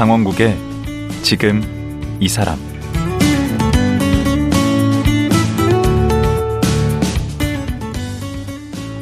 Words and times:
강원국의 0.00 0.56
지금 1.22 1.62
이 2.20 2.26
사람 2.26 2.58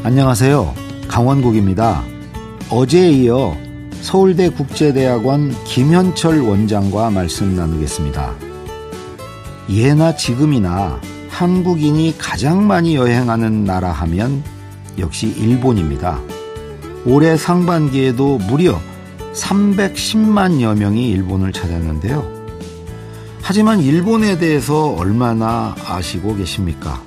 안녕하세요. 0.03 0.75
강원국입니다. 1.07 2.03
어제에 2.69 3.11
이어 3.13 3.57
서울대 4.01 4.49
국제대학원 4.49 5.55
김현철 5.63 6.41
원장과 6.41 7.11
말씀 7.11 7.55
나누겠습니다. 7.55 8.35
예나 9.71 10.17
지금이나 10.17 11.01
한국인이 11.29 12.17
가장 12.19 12.67
많이 12.67 12.97
여행하는 12.97 13.63
나라 13.63 13.93
하면 13.93 14.43
역시 14.99 15.29
일본입니다. 15.29 16.19
올해 17.07 17.37
상반기에도 17.37 18.39
무려 18.39 18.81
310만여 19.39 20.77
명이 20.77 21.11
일본을 21.11 21.53
찾았는데요. 21.53 22.39
하지만 23.43 23.81
일본에 23.81 24.39
대해서 24.39 24.91
얼마나 24.91 25.75
아시고 25.87 26.37
계십니까? 26.37 27.03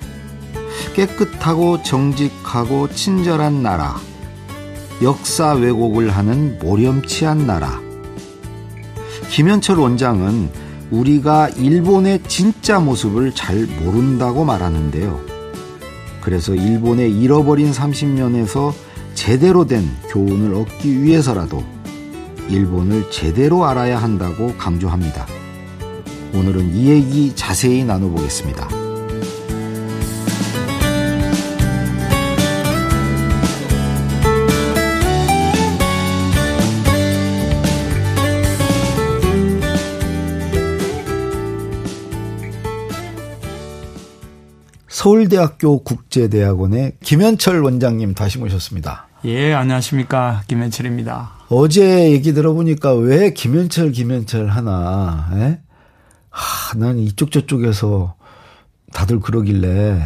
깨끗하고 0.96 1.84
정직하고 1.84 2.90
친절한 2.90 3.62
나라, 3.62 3.96
역사 5.02 5.54
왜곡을 5.54 6.10
하는 6.10 6.58
모렴치한 6.60 7.46
나라. 7.46 7.80
김현철 9.30 9.80
원장은 9.80 10.50
우리가 10.90 11.50
일본의 11.50 12.24
진짜 12.28 12.80
모습을 12.80 13.34
잘 13.34 13.66
모른다고 13.66 14.44
말하는데요. 14.44 15.22
그래서 16.22 16.54
일본의 16.54 17.18
잃어버린 17.20 17.72
30년에서 17.72 18.74
제대로 19.14 19.66
된 19.66 19.90
교훈을 20.10 20.54
얻기 20.56 21.04
위해서라도 21.04 21.64
일본을 22.50 23.12
제대로 23.12 23.66
알아야 23.66 24.02
한다고 24.02 24.56
강조합니다. 24.58 25.26
오늘은 26.34 26.74
이 26.76 26.90
얘기 26.90 27.36
자세히 27.36 27.84
나눠보겠습니다. 27.84 28.68
서울대학교 44.88 45.84
국제대학원의 45.84 46.94
김현철 47.02 47.64
원장님 47.64 48.14
다시 48.14 48.38
모셨습니다. 48.38 49.08
예, 49.26 49.52
안녕하십니까. 49.52 50.44
김현철입니다. 50.48 51.41
어제 51.54 52.14
얘기 52.14 52.34
들어보니까 52.34 52.94
왜 52.94 53.34
김현철, 53.34 53.92
김현철 53.92 54.48
하나, 54.48 55.30
에? 55.34 55.60
하, 56.30 56.78
난 56.78 56.98
이쪽 56.98 57.30
저쪽에서 57.30 58.16
다들 58.94 59.20
그러길래 59.20 60.02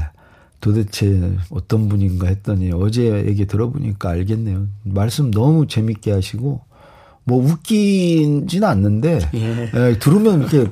도대체 0.60 1.38
어떤 1.52 1.88
분인가 1.88 2.28
했더니 2.30 2.72
어제 2.74 3.26
얘기 3.28 3.46
들어보니까 3.46 4.10
알겠네요. 4.10 4.66
말씀 4.86 5.30
너무 5.30 5.68
재밌게 5.68 6.14
하시고, 6.14 6.62
뭐 7.26 7.44
웃기진 7.46 8.64
않는데, 8.64 9.20
예. 9.36 9.70
에, 9.72 10.00
들으면 10.00 10.42
이렇게 10.42 10.72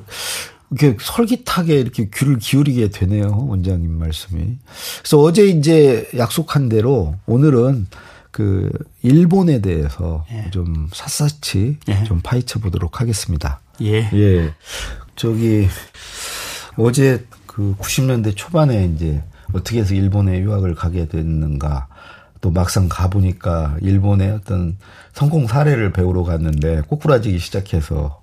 이렇게 0.72 0.96
솔깃하게 1.00 1.78
이렇게 1.78 2.10
귀를 2.12 2.38
기울이게 2.38 2.88
되네요. 2.88 3.46
원장님 3.48 3.92
말씀이. 3.96 4.58
그래서 4.98 5.20
어제 5.20 5.46
이제 5.46 6.10
약속한 6.16 6.68
대로 6.68 7.14
오늘은 7.26 7.86
그 8.34 8.68
일본에 9.02 9.60
대해서 9.60 10.26
예. 10.32 10.50
좀 10.50 10.88
샅샅이 10.92 11.78
예. 11.86 12.02
좀 12.02 12.18
파헤쳐 12.20 12.58
보도록 12.58 13.00
하겠습니다. 13.00 13.60
예. 13.80 14.10
예. 14.12 14.52
저기 15.14 15.68
어제 16.76 17.24
그 17.46 17.76
90년대 17.78 18.34
초반에 18.34 18.86
이제 18.86 19.22
어떻게 19.52 19.78
해서 19.78 19.94
일본에 19.94 20.40
유학을 20.40 20.74
가게 20.74 21.06
됐는가 21.06 21.86
또 22.40 22.50
막상 22.50 22.88
가보니까 22.88 23.76
일본의 23.80 24.32
어떤 24.32 24.78
성공 25.12 25.46
사례를 25.46 25.92
배우러 25.92 26.24
갔는데 26.24 26.82
꼬꾸라지기 26.88 27.38
시작해서 27.38 28.20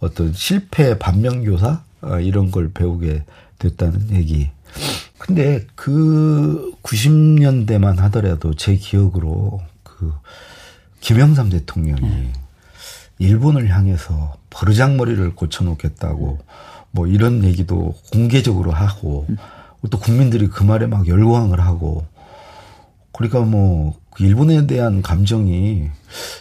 어떤 0.00 0.32
실패 0.32 0.98
반면교사 0.98 1.82
어, 2.00 2.20
이런 2.20 2.50
걸 2.50 2.70
배우게 2.72 3.24
됐다는 3.58 4.12
얘기. 4.12 4.50
근데 5.22 5.64
그 5.76 6.72
90년대만 6.82 7.98
하더라도 7.98 8.54
제 8.54 8.74
기억으로 8.74 9.60
그 9.84 10.12
김영삼 11.00 11.48
대통령이 11.48 12.02
음. 12.02 12.32
일본을 13.18 13.68
향해서 13.68 14.34
버르장머리를 14.50 15.36
고쳐놓겠다고 15.36 16.40
뭐 16.90 17.06
이런 17.06 17.44
얘기도 17.44 17.94
공개적으로 18.12 18.72
하고 18.72 19.26
음. 19.28 19.36
또 19.90 19.98
국민들이 20.00 20.48
그 20.48 20.64
말에 20.64 20.86
막 20.88 21.06
열광을 21.06 21.60
하고 21.60 22.04
그러니까 23.12 23.42
뭐그 23.42 24.24
일본에 24.24 24.66
대한 24.66 25.02
감정이 25.02 25.88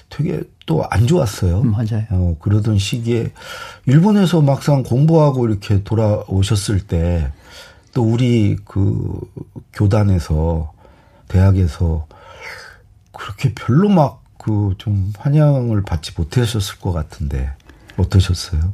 되게 0.10 0.42
또 0.66 0.88
안 0.90 1.06
좋았어요. 1.06 1.64
맞아요. 1.64 2.06
어, 2.10 2.36
그러던 2.40 2.80
시기에 2.80 3.32
일본에서 3.86 4.42
막상 4.42 4.84
공부하고 4.84 5.48
이렇게 5.48 5.84
돌아오셨을 5.84 6.80
때 6.88 7.32
또 7.94 8.04
우리 8.04 8.58
그 8.66 9.20
교단에서 9.74 10.72
대학에서 11.28 12.08
그렇게 13.12 13.54
별로 13.54 13.90
막 13.90 14.22
그 14.42 14.74
좀 14.80 15.14
환영을 15.20 15.84
받지 15.84 16.14
못하셨을 16.18 16.80
것 16.80 16.92
같은데 16.92 17.52
어떠셨어요? 17.98 18.74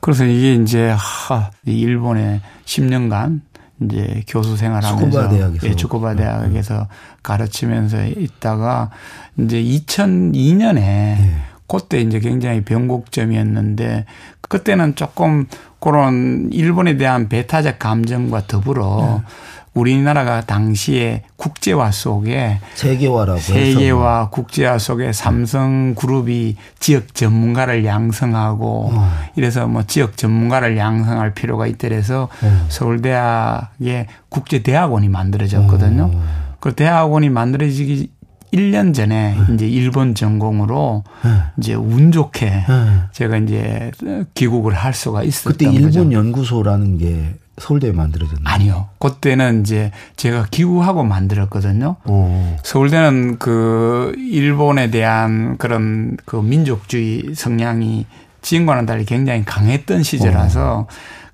그래서 0.00 0.24
이게 0.24 0.54
이제 0.54 0.94
하, 0.96 1.50
일본에 1.66 2.40
10년간 2.64 3.42
이제 3.82 4.22
교수 4.26 4.56
생활하면서 4.56 5.04
축구바 5.04 5.28
대학에서 5.28 5.66
예, 5.66 5.74
축구바 5.76 6.14
대학에서 6.14 6.88
가르치면서 7.22 8.06
있다가 8.06 8.90
이제 9.36 9.62
2002년에 9.62 10.74
네. 10.74 11.42
그때 11.66 12.00
이제 12.00 12.20
굉장히 12.20 12.62
변곡점이었는데 12.64 14.06
그때는 14.54 14.94
조금 14.94 15.46
그런 15.80 16.48
일본에 16.52 16.96
대한 16.96 17.28
배타적 17.28 17.80
감정과 17.80 18.46
더불어 18.46 19.20
네. 19.20 19.34
우리나라가 19.74 20.42
당시에 20.42 21.24
국제화 21.34 21.90
속에 21.90 22.60
세계화라고 22.74 23.40
세계화 23.40 24.18
해서. 24.18 24.30
국제화 24.30 24.78
속에 24.78 25.12
삼성 25.12 25.96
그룹이 25.96 26.54
지역 26.78 27.16
전문가를 27.16 27.84
양성하고 27.84 28.90
어. 28.92 29.12
이래서 29.34 29.66
뭐 29.66 29.82
지역 29.82 30.16
전문가를 30.16 30.76
양성할 30.76 31.34
필요가 31.34 31.66
있더래서 31.66 32.28
어. 32.40 32.66
서울대학에 32.68 34.06
국제대학원이 34.28 35.08
만들어졌거든요. 35.08 36.10
어. 36.14 36.44
그 36.60 36.74
대학원이 36.74 37.28
만들어지기 37.28 38.10
1년 38.54 38.94
전에 38.94 39.36
네. 39.36 39.54
이제 39.54 39.68
일본 39.68 40.14
전공으로 40.14 41.04
네. 41.24 41.30
이제 41.58 41.74
운 41.74 42.12
좋게 42.12 42.46
네. 42.46 42.64
제가 43.12 43.36
이제 43.38 43.90
귀국을 44.34 44.74
할 44.74 44.94
수가 44.94 45.22
있었던 45.22 45.52
그때 45.52 45.66
일본 45.66 45.82
거죠. 45.82 46.12
연구소라는 46.12 46.98
게 46.98 47.34
서울대에 47.58 47.92
만들어졌나요? 47.92 48.52
아니요. 48.52 48.88
그때는 48.98 49.60
이제 49.60 49.92
제가 50.16 50.46
기구하고 50.50 51.04
만들었거든요. 51.04 51.96
오. 52.06 52.56
서울대는 52.62 53.38
그 53.38 54.12
일본에 54.16 54.90
대한 54.90 55.56
그런 55.58 56.16
그 56.24 56.36
민족주의 56.36 57.34
성향이 57.34 58.06
지금과는 58.42 58.86
달리 58.86 59.04
굉장히 59.04 59.44
강했던 59.44 60.02
시절이라서 60.02 60.80
오. 60.80 60.86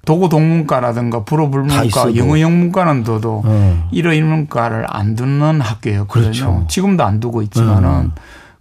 도구 0.04 0.28
동문과라든가 0.28 1.24
불어불문과 1.24 2.16
영어 2.16 2.40
영문과는 2.40 3.04
둬도 3.04 3.42
어. 3.44 3.88
일어 3.92 4.12
일문과를 4.12 4.86
안 4.88 5.14
두는 5.14 5.60
학교였거든요. 5.60 6.32
그렇죠. 6.32 6.66
지금도 6.68 7.04
안 7.04 7.20
두고 7.20 7.42
있지만은 7.42 7.88
음. 7.88 8.12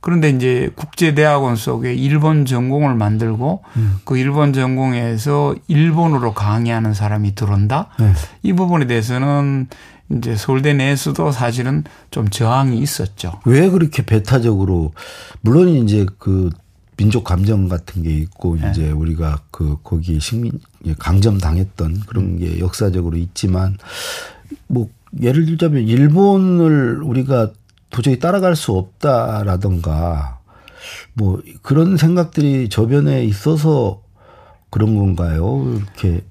그런데 0.01 0.29
이제 0.29 0.71
국제대학원 0.75 1.55
속에 1.55 1.93
일본 1.93 2.45
전공을 2.45 2.95
만들고 2.95 3.63
음. 3.75 3.99
그 4.05 4.17
일본 4.17 4.53
전공에서 4.53 5.55
일본어로 5.67 6.33
강의하는 6.33 6.93
사람이 6.93 7.35
들어온다. 7.35 7.87
네. 7.99 8.13
이 8.43 8.53
부분에 8.53 8.87
대해서는 8.87 9.67
이제 10.11 10.35
서울대 10.35 10.73
내에서도 10.73 11.31
사실은 11.31 11.83
좀 12.11 12.29
저항이 12.29 12.79
있었죠. 12.79 13.39
왜 13.45 13.69
그렇게 13.69 14.05
배타적으로 14.05 14.93
물론 15.41 15.69
이제 15.69 16.05
그 16.17 16.49
민족 16.99 17.23
감정 17.23 17.69
같은 17.69 18.03
게 18.03 18.13
있고 18.17 18.57
네. 18.57 18.69
이제 18.69 18.91
우리가 18.91 19.39
그 19.51 19.77
거기 19.83 20.19
식민 20.19 20.59
강점 20.99 21.37
당했던 21.37 22.01
그런 22.07 22.37
게 22.37 22.59
역사적으로 22.59 23.15
있지만 23.15 23.77
뭐 24.67 24.89
예를 25.21 25.45
들자면 25.45 25.83
일본을 25.87 27.01
우리가 27.01 27.51
도저히 27.89 28.19
따라갈 28.19 28.57
수 28.57 28.73
없다라던가 28.73 30.39
뭐 31.13 31.41
그런 31.61 31.95
생각들이 31.95 32.67
저변에 32.67 33.23
있어서 33.23 34.01
그런 34.69 34.97
건가요? 34.97 35.73
이렇게 35.77 36.21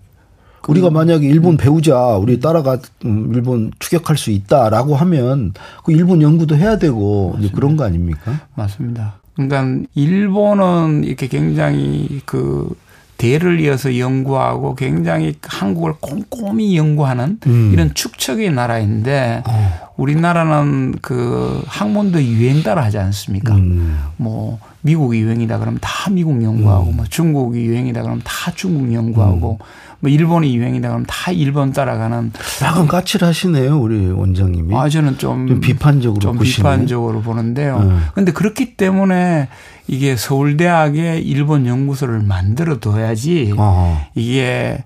우리가 0.68 0.90
만약에 0.90 1.26
일본 1.26 1.56
배우자, 1.56 1.96
우리 2.18 2.40
따라가 2.40 2.78
음, 3.06 3.32
일본 3.34 3.70
추격할 3.78 4.18
수 4.18 4.30
있다라고 4.30 4.96
하면 4.96 5.54
그 5.82 5.92
일본 5.92 6.20
연구도 6.20 6.56
해야 6.56 6.76
되고 6.76 7.38
그런 7.54 7.78
거 7.78 7.84
아닙니까? 7.84 8.42
맞습니다. 8.54 9.14
그러니까 9.38 9.86
일본은 9.94 11.04
이렇게 11.04 11.28
굉장히 11.28 12.20
그 12.24 12.76
대를 13.18 13.60
이어서 13.60 13.96
연구하고 13.98 14.74
굉장히 14.74 15.36
한국을 15.42 15.94
꼼꼼히 16.00 16.76
연구하는 16.76 17.38
음. 17.46 17.70
이런 17.72 17.94
축척의 17.94 18.50
나라인데 18.52 19.42
어. 19.46 19.90
우리나라는 19.96 20.96
그 21.02 21.62
학문도 21.66 22.22
유행 22.22 22.62
따라 22.62 22.84
하지 22.84 22.98
않습니까? 22.98 23.54
음. 23.54 24.00
뭐 24.16 24.58
미국이 24.82 25.20
유행이다 25.20 25.58
그러면 25.58 25.78
다 25.80 26.10
미국 26.10 26.42
연구하고 26.42 26.90
음. 26.90 26.96
뭐 26.96 27.04
중국이 27.08 27.60
유행이다 27.60 28.02
그러면 28.02 28.20
다 28.24 28.52
중국 28.54 28.92
연구하고 28.92 29.58
음. 29.60 29.64
뭐 30.00 30.10
일본이 30.10 30.56
유행이다 30.56 30.88
그러면 30.88 31.06
다 31.08 31.32
일본 31.32 31.72
따라가는 31.72 32.32
약간 32.62 32.86
까칠하시네요 32.86 33.78
우리 33.78 34.10
원장님이. 34.10 34.76
아 34.76 34.88
저는 34.88 35.18
좀, 35.18 35.48
좀 35.48 35.60
비판적으로 35.60 36.20
좀 36.20 36.36
보시네. 36.36 36.56
비판적으로 36.56 37.20
보는데요. 37.20 37.78
그런데 38.12 38.32
네. 38.32 38.32
그렇기 38.32 38.76
때문에 38.76 39.48
이게 39.88 40.16
서울대학에 40.16 41.18
일본 41.18 41.66
연구소를 41.66 42.20
만들어 42.20 42.78
둬야지 42.78 43.54
아. 43.56 44.06
이게 44.14 44.84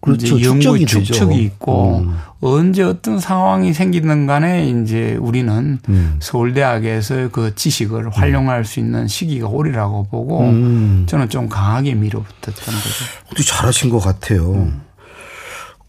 그렇죠. 0.00 0.38
이제 0.38 0.46
연구 0.48 0.78
축적이, 0.78 1.04
축적이 1.04 1.42
있고 1.44 1.98
음. 1.98 2.16
언제 2.40 2.82
어떤 2.82 3.20
상황이 3.20 3.74
생기든 3.74 4.26
간에 4.26 4.68
이제 4.68 5.16
우리는 5.20 5.78
음. 5.88 6.16
서울대학에서 6.20 7.28
그 7.30 7.54
지식을 7.54 8.04
음. 8.04 8.10
활용할 8.10 8.64
수 8.64 8.80
있는 8.80 9.06
시기가 9.08 9.48
오리라고 9.48 10.04
보고 10.04 10.40
음. 10.40 11.04
저는 11.06 11.28
좀 11.28 11.48
강하게 11.48 11.94
밀어붙었던 11.94 12.52
거죠. 12.54 13.04
근데 13.28 13.42
잘하신 13.42 13.90
것 13.90 13.98
같아요. 13.98 14.52
음. 14.54 14.80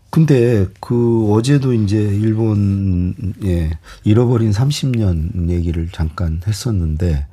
근데 0.10 0.68
그 0.81 1.31
어제도 1.31 1.72
이제 1.74 1.96
일본에 1.98 3.72
잃어버린 4.04 4.52
30년 4.52 5.50
얘기를 5.50 5.88
잠깐 5.90 6.42
했었는데 6.46 7.28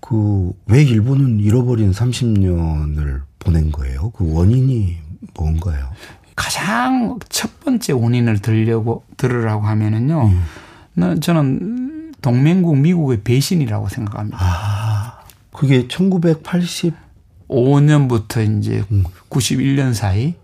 그 0.00 0.52
왜 0.66 0.82
일본은 0.82 1.40
잃어버린 1.40 1.92
30년을 1.92 3.22
보낸 3.38 3.70
거예요? 3.72 4.10
그 4.10 4.30
원인이 4.32 4.96
뭔가요? 5.34 5.90
가장 6.34 7.18
첫 7.28 7.60
번째 7.60 7.92
원인을 7.94 8.40
들려고 8.40 9.04
들으라고 9.16 9.66
하면은요. 9.66 10.30
음. 10.98 11.20
저는 11.20 12.12
동맹국 12.22 12.78
미국의 12.78 13.22
배신이라고 13.22 13.88
생각합니다. 13.88 14.38
아, 14.40 15.18
그게 15.52 15.86
1985년부터 15.88 18.58
이제 18.58 18.82
음. 18.90 19.04
91년 19.30 19.94
사이 19.94 20.34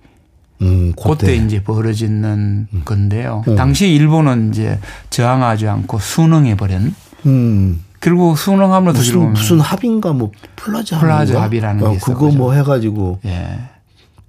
음, 0.63 0.93
그때. 0.97 1.11
그때 1.11 1.37
이제 1.37 1.63
벌어지는 1.63 2.69
음. 2.73 2.83
건데요. 2.85 3.45
음. 3.49 3.57
당시 3.57 3.93
일본은 3.93 4.51
이제 4.51 4.79
저항하지 5.11 5.69
않고 5.69 5.99
순응해 5.99 6.57
버린. 6.57 6.95
음. 7.27 7.85
그리고 7.99 8.35
순응함으로 8.35 8.95
무슨 8.95 9.33
무슨 9.33 9.61
합인가 9.61 10.13
뭐 10.13 10.33
플라자 10.57 10.99
플라자 10.99 11.43
합의라는 11.43 11.85
어, 11.85 11.91
게 11.91 11.97
있어. 11.97 12.07
그거 12.07 12.31
뭐 12.31 12.55
해가지고. 12.55 13.21
예. 13.27 13.59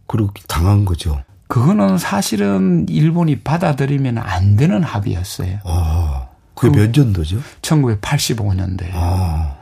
그렇게 0.08 0.44
당한 0.48 0.86
거죠. 0.86 1.22
그거는 1.48 1.98
사실은 1.98 2.88
일본이 2.90 3.40
받아들이면 3.40 4.18
안 4.18 4.56
되는 4.56 4.82
합의였어요. 4.84 5.60
아, 5.66 6.28
그게 6.56 6.76
몇 6.76 6.92
년도죠? 6.98 7.40
1985년도에. 7.62 8.90
아. 8.94 9.56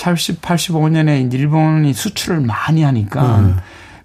80, 0.00 0.42
85년에 0.42 1.32
일본이 1.32 1.92
수출을 1.92 2.40
많이 2.40 2.82
하니까 2.82 3.38
음. 3.38 3.56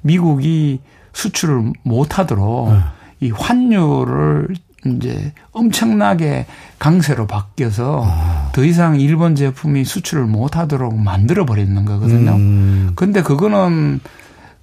미국이 0.02 0.80
수출을 1.14 1.74
못 1.84 2.20
하도록 2.20 2.70
음. 2.70 2.84
이 3.20 3.32
환율을 3.32 4.48
이제 4.86 5.34
엄청나게 5.52 6.46
강세로 6.78 7.28
바뀌어서 7.28 8.04
아. 8.06 8.50
더 8.54 8.64
이상 8.64 9.00
일본 9.00 9.36
제품이 9.36 9.84
수출을 9.84 10.26
못 10.26 10.56
하도록 10.56 10.96
만들어 10.98 11.46
버리는 11.46 11.84
거거든요. 11.84 12.32
음. 12.32 12.92
근데 12.96 13.22
그거는 13.22 14.00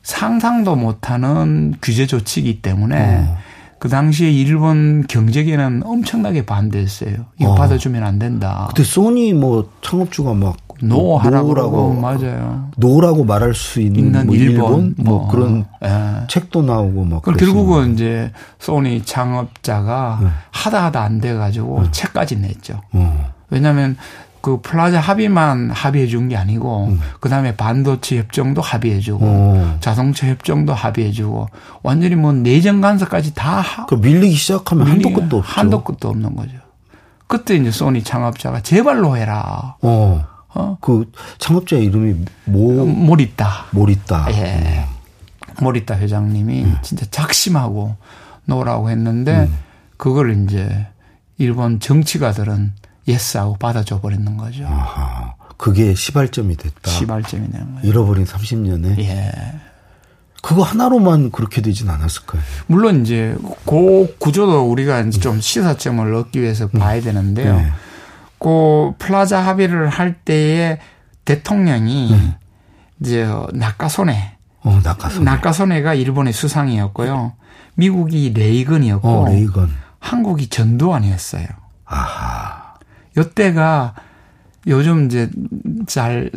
상상도 0.06 0.76
못하는 0.76 1.74
규제 1.82 2.06
조치이기 2.06 2.62
때문에 2.62 3.24
어. 3.28 3.36
그 3.80 3.88
당시에 3.88 4.30
일본 4.30 5.04
경제계는 5.08 5.82
엄청나게 5.84 6.46
반대했어요. 6.46 7.10
이거 7.40 7.50
어. 7.50 7.54
받아주면 7.56 8.04
안 8.04 8.20
된다. 8.20 8.66
그때 8.68 8.84
소니 8.84 9.32
뭐 9.32 9.68
창업주가 9.82 10.32
막 10.32 10.56
no하라고 10.80 11.48
no라고 11.48 11.94
맞아요. 11.94 12.70
no라고 12.76 13.24
말할 13.24 13.52
수 13.54 13.80
있는, 13.80 13.98
있는 13.98 14.26
뭐 14.26 14.34
일본, 14.36 14.54
일본 14.54 14.94
뭐, 14.98 15.18
뭐 15.18 15.28
그런 15.28 15.64
예. 15.84 16.26
책도 16.28 16.62
나오고 16.62 17.04
막. 17.04 17.22
결국은 17.22 17.94
이제 17.94 18.30
소니 18.60 19.04
창업자가 19.04 20.20
네. 20.22 20.28
하다 20.52 20.84
하다 20.84 21.02
안 21.02 21.20
돼 21.20 21.34
가지고 21.34 21.82
네. 21.82 21.90
책까지 21.90 22.36
냈죠. 22.36 22.80
어. 22.92 23.32
왜냐하면 23.50 23.96
그 24.46 24.60
플라자 24.62 25.00
합의만 25.00 25.72
합의해 25.72 26.06
준 26.06 26.28
게 26.28 26.37
아니고 26.37 26.87
음. 26.90 27.00
그다음에 27.19 27.56
반도체 27.56 28.19
협정도 28.19 28.62
합의해 28.62 29.00
주고 29.00 29.25
어. 29.26 29.76
자동차 29.81 30.28
협정도 30.28 30.72
합의해 30.72 31.10
주고 31.10 31.48
완전히 31.82 32.14
뭐 32.14 32.32
내정 32.32 32.81
간섭까지 32.81 33.34
다 33.34 33.64
그 33.88 33.96
밀리기 33.96 34.37
시작하면 34.37 34.87
밀리기 34.87 35.04
한도 35.08 35.20
끝도 35.20 35.37
없죠. 35.38 35.52
한도 35.52 35.82
끝도 35.84 36.08
없는 36.10 36.37
거죠. 36.37 36.52
그때 37.26 37.56
이제 37.56 37.72
소니 37.72 38.04
창업자가 38.04 38.60
제발로 38.62 39.16
해라. 39.16 39.75
어. 39.82 40.25
어? 40.54 40.78
그 40.81 41.10
창업자 41.38 41.75
이름이 41.75 42.25
모 42.44 42.87
모리따. 42.87 43.66
모리따. 43.72 44.26
예. 44.31 44.87
음. 45.58 45.64
모리따 45.64 45.96
회장님이 45.96 46.62
음. 46.64 46.76
진짜 46.82 47.04
작심하고 47.10 47.96
no라고 48.44 48.90
했는데 48.90 49.40
음. 49.40 49.58
그걸 49.96 50.44
이제 50.44 50.87
일본 51.37 51.81
정치가들은 51.81 52.72
yes하고 53.08 53.56
받아줘 53.56 54.00
버리는 54.00 54.36
거죠. 54.36 54.66
아하. 54.66 55.34
그게 55.56 55.94
시발점이 55.94 56.56
됐다. 56.56 56.90
시발점이 56.90 57.50
되는 57.50 57.74
거예요. 57.74 57.88
잃어버린 57.88 58.24
30년에. 58.24 58.98
예. 58.98 59.32
그거 60.42 60.62
하나로만 60.62 61.30
그렇게 61.32 61.60
되진 61.62 61.88
않았을까요? 61.90 62.40
물론 62.66 63.02
이제 63.02 63.36
그 63.64 64.14
구조도 64.18 64.70
우리가 64.70 65.00
이제 65.00 65.18
좀 65.18 65.40
시사점을 65.40 66.14
얻기 66.14 66.40
위해서 66.40 66.68
음. 66.75 66.78
봐야 66.78 67.00
되는데요. 67.00 67.56
네. 67.56 67.72
그 68.38 68.92
플라자 68.98 69.40
합의를 69.40 69.88
할 69.88 70.14
때에 70.25 70.78
대통령이 71.25 72.12
음. 72.12 72.34
이제 73.00 73.26
나카소네. 73.54 74.37
어, 74.62 74.80
나카소네. 74.85 75.25
나카소네가 75.25 75.94
일본의 75.94 76.32
수상이었고요. 76.32 77.32
미국이 77.75 78.32
레이건이었고 78.34 79.08
어, 79.08 79.28
레이건. 79.28 79.70
한국이 79.98 80.48
전두환이었어요. 80.48 81.46
아하. 81.86 82.65
요때가 83.16 83.94
요즘 84.66 85.06
이제 85.06 85.30
잘 85.87 86.30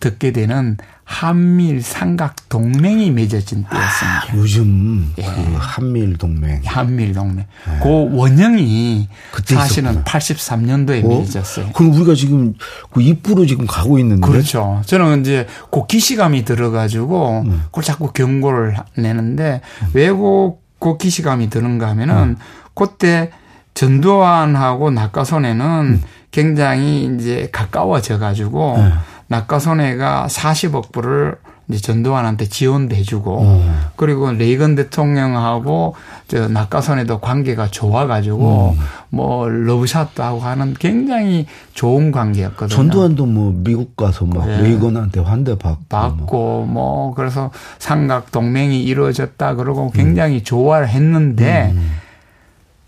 듣게 0.00 0.32
되는 0.32 0.76
한밀 1.04 1.82
삼각 1.82 2.48
동맹이 2.48 3.10
맺어진 3.10 3.64
때였습니다. 3.70 4.32
아, 4.32 4.36
요즘 4.36 5.12
예. 5.18 5.22
그 5.22 5.56
한밀 5.58 6.16
동맹. 6.16 6.62
한밀 6.64 7.12
동맹. 7.12 7.46
예. 7.68 7.78
그 7.82 8.16
원형이 8.16 9.08
사실은 9.44 9.90
있었구나. 9.90 10.04
83년도에 10.04 11.04
어? 11.04 11.20
맺었어요. 11.20 11.72
그럼 11.72 11.92
우리가 11.92 12.14
지금 12.14 12.54
그 12.90 13.02
입구로 13.02 13.46
지금 13.46 13.66
가고 13.66 13.98
있는데. 13.98 14.26
그렇죠. 14.26 14.80
저는 14.86 15.20
이제 15.20 15.46
그 15.70 15.86
기시감이 15.86 16.44
들어가지고 16.44 17.42
음. 17.46 17.62
그걸 17.66 17.84
자꾸 17.84 18.12
경고를 18.12 18.76
내는데 18.96 19.60
음. 19.82 19.88
왜그 19.92 20.52
그 20.78 20.96
기시감이 20.96 21.50
드는가 21.50 21.88
하면은 21.88 22.16
음. 22.16 22.36
그때 22.74 23.30
전두환하고 23.74 24.90
낙가손에는 24.90 25.66
음. 25.66 26.02
굉장히 26.30 27.04
이제 27.04 27.48
가까워져 27.52 28.18
가지고 28.18 28.74
네. 28.78 28.92
낙가손해가 29.28 30.26
40억 30.28 30.92
불을 30.92 31.36
이제 31.68 31.80
전두환한테 31.80 32.46
지원도 32.46 32.94
해주고 32.94 33.40
음. 33.40 33.80
그리고 33.96 34.30
레이건 34.32 34.74
대통령하고 34.74 35.94
저 36.28 36.46
낙가선에도 36.48 37.20
관계가 37.20 37.68
좋아가지고 37.68 38.74
음. 38.76 38.84
뭐 39.08 39.48
러브샷도 39.48 40.22
하고 40.22 40.40
하는 40.40 40.74
굉장히 40.74 41.46
좋은 41.72 42.12
관계였거든요. 42.12 42.76
전두환도 42.76 43.26
뭐 43.26 43.54
미국 43.56 43.96
가서 43.96 44.26
막 44.26 44.46
네. 44.46 44.60
레이건한테 44.60 45.20
환대 45.20 45.56
받고 45.56 45.84
받고 45.88 46.66
뭐. 46.66 46.66
뭐 46.66 47.14
그래서 47.14 47.50
삼각 47.78 48.30
동맹이 48.30 48.82
이루어졌다 48.82 49.54
그러고 49.54 49.90
굉장히 49.90 50.36
음. 50.38 50.44
좋아를 50.44 50.88
했는데. 50.88 51.74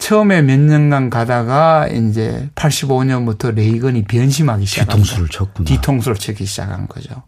음. 0.07 0.09
처음에 0.09 0.43
몇 0.43 0.61
년간 0.61 1.11
가다가 1.11 1.89
이제 1.89 2.49
85년부터 2.55 3.55
레이건이 3.55 4.05
변심하기 4.05 4.65
시작한 4.65 4.97
뒤통수를 4.97 5.29
쳤구나. 5.29 5.65
뒤통수를 5.67 6.17
치기 6.17 6.47
시작한 6.47 6.87
거죠. 6.87 7.23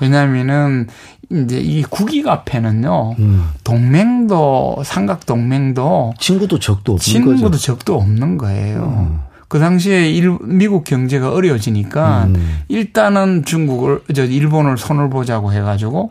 왜냐하면은 0.00 0.88
이제 1.30 1.58
이 1.58 1.82
국익 1.82 2.28
앞에는요 2.28 3.16
음. 3.18 3.48
동맹도 3.64 4.82
삼각 4.84 5.26
동맹도 5.26 6.14
친구도 6.18 6.58
적도 6.58 6.92
없는 6.92 7.02
친구도 7.02 7.50
거죠. 7.50 7.58
적도 7.58 7.96
없는 7.96 8.38
거예요. 8.38 8.84
음. 8.84 9.20
그 9.48 9.58
당시에 9.58 10.10
일, 10.10 10.38
미국 10.42 10.84
경제가 10.84 11.32
어려워지니까 11.32 12.24
음. 12.24 12.60
일단은 12.68 13.44
중국을 13.44 14.02
저 14.14 14.24
일본을 14.24 14.78
손을 14.78 15.10
보자고 15.10 15.52
해가지고 15.52 16.10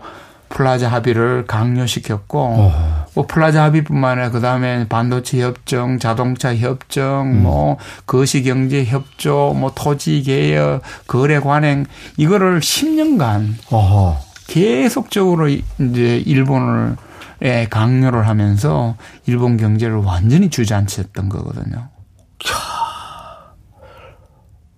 플라자 0.52 0.90
합의를 0.90 1.46
강요시켰고 1.48 2.40
어. 2.40 3.06
뭐 3.14 3.26
플라자 3.26 3.64
합의뿐만 3.64 4.12
아니라 4.12 4.30
그다음에 4.30 4.88
반도체 4.88 5.42
협정, 5.42 5.98
자동차 6.00 6.56
협정, 6.56 7.32
음. 7.32 7.44
뭐 7.44 7.78
거시 8.06 8.44
경제 8.44 8.86
협조, 8.86 9.56
뭐 9.58 9.72
토지 9.74 10.22
개혁, 10.22 10.82
거래 11.08 11.40
관행 11.40 11.86
이거를 12.18 12.60
10년간 12.60 13.56
어허. 13.72 14.18
계속적으로 14.48 15.48
이제 15.48 16.24
일본을 16.26 16.96
예, 17.44 17.68
강요를 17.70 18.28
하면서 18.28 18.96
일본 19.26 19.58
경제를 19.58 19.96
완전히 19.96 20.50
주저앉혔던 20.50 21.30
거거든요. 21.30 21.90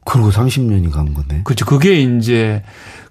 그리고 0.05 0.29
30년이 0.29 0.91
간 0.91 1.13
거네. 1.13 1.41
그렇죠. 1.43 1.65
그게 1.65 2.01
이제 2.01 2.61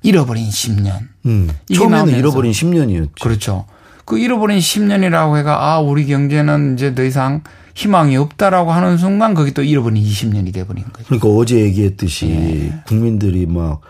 잃어버린 0.03 0.49
10년. 0.49 0.99
음. 1.27 1.51
처음에는 1.73 1.97
나오면서. 1.97 2.19
잃어버린 2.19 2.53
10년이었죠. 2.53 3.21
그렇죠. 3.21 3.67
그 4.05 4.19
잃어버린 4.19 4.59
10년이라고 4.59 5.39
해가 5.39 5.73
아 5.73 5.79
우리 5.81 6.07
경제는 6.07 6.75
이제 6.75 6.95
더 6.95 7.05
이상 7.05 7.43
희망이 7.75 8.17
없다라고 8.17 8.73
하는 8.73 8.99
순간 8.99 9.35
거기 9.35 9.55
또 9.55 9.63
잃어버린 9.63 10.03
20년이 10.03 10.53
돼버린 10.53 10.85
거죠. 10.93 11.07
그러니까 11.07 11.29
어제 11.29 11.61
얘기했듯이 11.61 12.29
예. 12.29 12.83
국민들이 12.87 13.47
막 13.47 13.81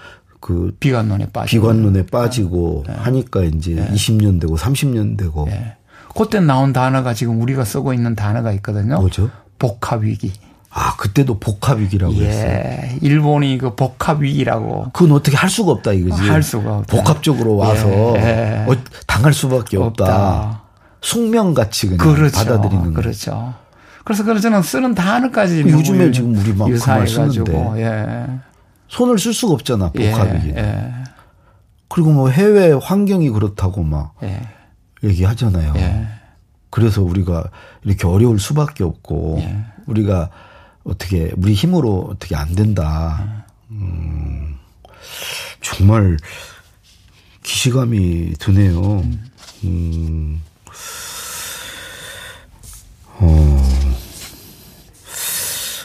그 0.43 0.77
비관론에 0.81 1.29
빠지고. 1.33 1.63
비관론에 1.63 2.07
빠지고 2.07 2.85
하니까 2.87 3.45
이제 3.45 3.77
20년 3.77 4.41
되고 4.41 4.59
30년 4.59 5.17
되고 5.17 5.47
예. 5.49 5.77
그때 6.15 6.41
나온 6.41 6.75
단어가 6.75 7.15
지금 7.15 7.41
우리가 7.41 7.65
쓰고 7.65 7.95
있는 7.95 8.15
단어가 8.15 8.53
있거든요. 8.55 8.99
뭐죠? 8.99 9.31
복합 9.59 10.03
위기. 10.03 10.33
아 10.75 10.97
그때도 10.97 11.39
복합 11.39 11.79
위기라고 11.79 12.15
했어요. 12.15 12.51
예. 12.51 12.99
일본이 13.03 13.59
그 13.59 13.75
복합 13.75 14.23
위기라고 14.23 14.87
그건 14.93 15.13
어떻게 15.13 15.37
할 15.37 15.51
수가 15.51 15.73
없다 15.73 15.93
이거지. 15.93 16.23
할 16.23 16.43
수가 16.43 16.79
없다. 16.79 16.97
복합적으로 16.97 17.57
와서 17.57 17.89
예. 18.17 18.65
어, 18.67 18.75
당할 19.07 19.35
수밖에 19.35 19.77
없다. 19.77 20.05
없다. 20.05 20.63
숙명같이 21.03 21.89
그냥 21.89 22.15
그렇죠. 22.15 22.37
받아들이는 22.39 22.95
거. 22.95 23.03
그렇죠. 23.03 23.55
그래서 24.05 24.25
그래서 24.25 24.41
저는 24.41 24.63
쓰는 24.63 24.95
단어까지 24.95 25.63
그 25.63 25.71
요즘에 25.71 26.11
지금 26.11 26.35
우리 26.37 26.51
막 26.51 26.65
그말 26.65 26.73
유사해가지고, 26.73 27.47
쓰는데. 27.47 27.83
예. 27.83 28.27
손을 28.89 29.19
쓸 29.19 29.35
수가 29.35 29.53
없잖아 29.55 29.91
복합 29.91 30.35
위기. 30.35 30.49
예. 30.51 30.59
예. 30.59 30.93
그리고 31.89 32.13
뭐 32.13 32.31
해외 32.31 32.73
환경이 32.73 33.29
그렇다고 33.29 33.83
막 33.83 34.15
예. 34.23 34.41
얘기하잖아요. 35.05 35.75
예. 35.77 36.07
그래서 36.71 37.03
우리가 37.03 37.45
이렇게 37.85 38.07
어려울 38.07 38.39
수밖에 38.41 38.85
없고 38.85 39.37
예. 39.41 39.59
우리가 39.87 40.31
어떻게 40.85 41.33
우리 41.37 41.55
힘으로 41.55 42.09
어떻게 42.11 42.35
안 42.37 42.55
된다. 42.55 43.45
음, 43.71 44.57
정말 45.61 46.17
기시감이 47.43 48.35
드네요. 48.39 49.05
음, 49.65 50.43
어. 53.19 53.63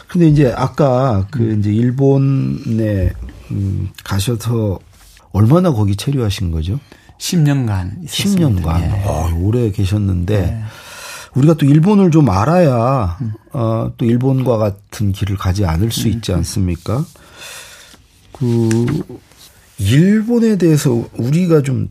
근데 0.08 0.28
이제 0.28 0.54
아까 0.56 1.28
그 1.30 1.58
이제 1.60 1.72
일본에 1.72 3.12
음, 3.52 3.90
가셔서 4.04 4.80
얼마나 5.32 5.72
거기 5.72 5.96
체류하신 5.96 6.52
거죠? 6.52 6.80
10년간 7.20 8.04
있었습니다. 8.06 8.62
10년간. 8.64 8.82
예. 8.82 9.04
어, 9.06 9.32
오래 9.40 9.72
계셨는데 9.72 10.64
우리가 11.38 11.54
또 11.54 11.66
일본을 11.66 12.12
좀 12.12 12.30
알아야 12.30 13.18
어, 13.54 13.92
또 13.98 14.06
일본과 14.06 14.58
같은 14.58 15.12
길을 15.12 15.38
가지 15.38 15.66
않을 15.66 15.92
수 15.92 16.08
있지 16.08 16.34
않습니까? 16.34 17.06
그 18.32 19.04
일본에 19.78 20.58
대해서 20.58 21.08
우리가 21.14 21.62
좀 21.62 21.90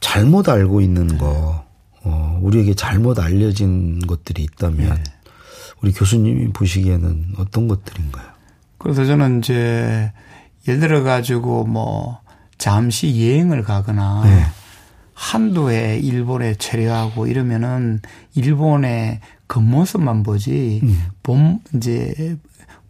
잘못 0.00 0.48
알고 0.48 0.80
있는 0.80 1.18
거, 1.18 1.64
어, 2.02 2.38
우리에게 2.42 2.74
잘못 2.74 3.18
알려진 3.18 4.06
것들이 4.06 4.42
있다면 4.44 5.04
우리 5.82 5.92
교수님이 5.92 6.52
보시기에는 6.52 7.34
어떤 7.38 7.68
것들인가요? 7.68 8.24
그래서 8.78 9.04
저는 9.04 9.40
이제 9.40 10.12
예를 10.66 10.80
들어 10.80 11.02
가지고 11.02 11.64
뭐 11.64 12.20
잠시 12.56 13.08
여행을 13.20 13.62
가거나 13.62 14.22
네. 14.24 14.46
한두 15.16 15.70
해 15.70 15.98
일본에 15.98 16.54
체류하고 16.54 17.26
이러면은 17.26 18.00
일본의 18.34 19.20
겉모습만 19.48 20.22
보지 20.22 20.80
음. 20.82 21.02
본 21.22 21.60
이제 21.74 22.36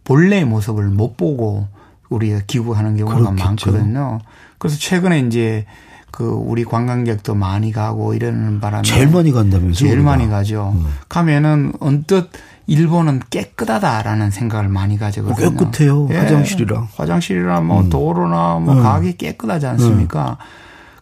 본래의 0.03 0.43
모습을 0.43 0.89
못 0.89 1.15
보고 1.15 1.67
우리가 2.09 2.41
귀국하는 2.47 2.97
경우가 2.97 3.17
그렇겠죠. 3.17 3.45
많거든요. 3.71 4.19
그래서 4.57 4.77
최근에 4.77 5.21
이제 5.21 5.65
그 6.11 6.25
우리 6.25 6.65
관광객도 6.65 7.33
많이 7.33 7.71
가고 7.71 8.13
이러는 8.13 8.59
바람에 8.59 8.83
제일 8.83 9.07
많이 9.07 9.31
간다면서요? 9.31 9.73
제일 9.73 9.99
우리가? 9.99 10.09
많이 10.11 10.27
가죠. 10.27 10.73
음. 10.75 10.85
가면은 11.07 11.73
언뜻 11.79 12.29
일본은 12.65 13.21
깨끗하다라는 13.29 14.31
생각을 14.31 14.67
많이 14.67 14.97
가지거든요. 14.97 15.51
깨끗해요. 15.51 16.07
화장실이랑. 16.07 16.89
화장실이나 16.97 17.61
뭐 17.61 17.81
음. 17.83 17.89
도로나 17.89 18.59
뭐 18.59 18.73
음. 18.75 18.83
가게 18.83 19.15
깨끗하지 19.15 19.65
않습니까? 19.67 20.37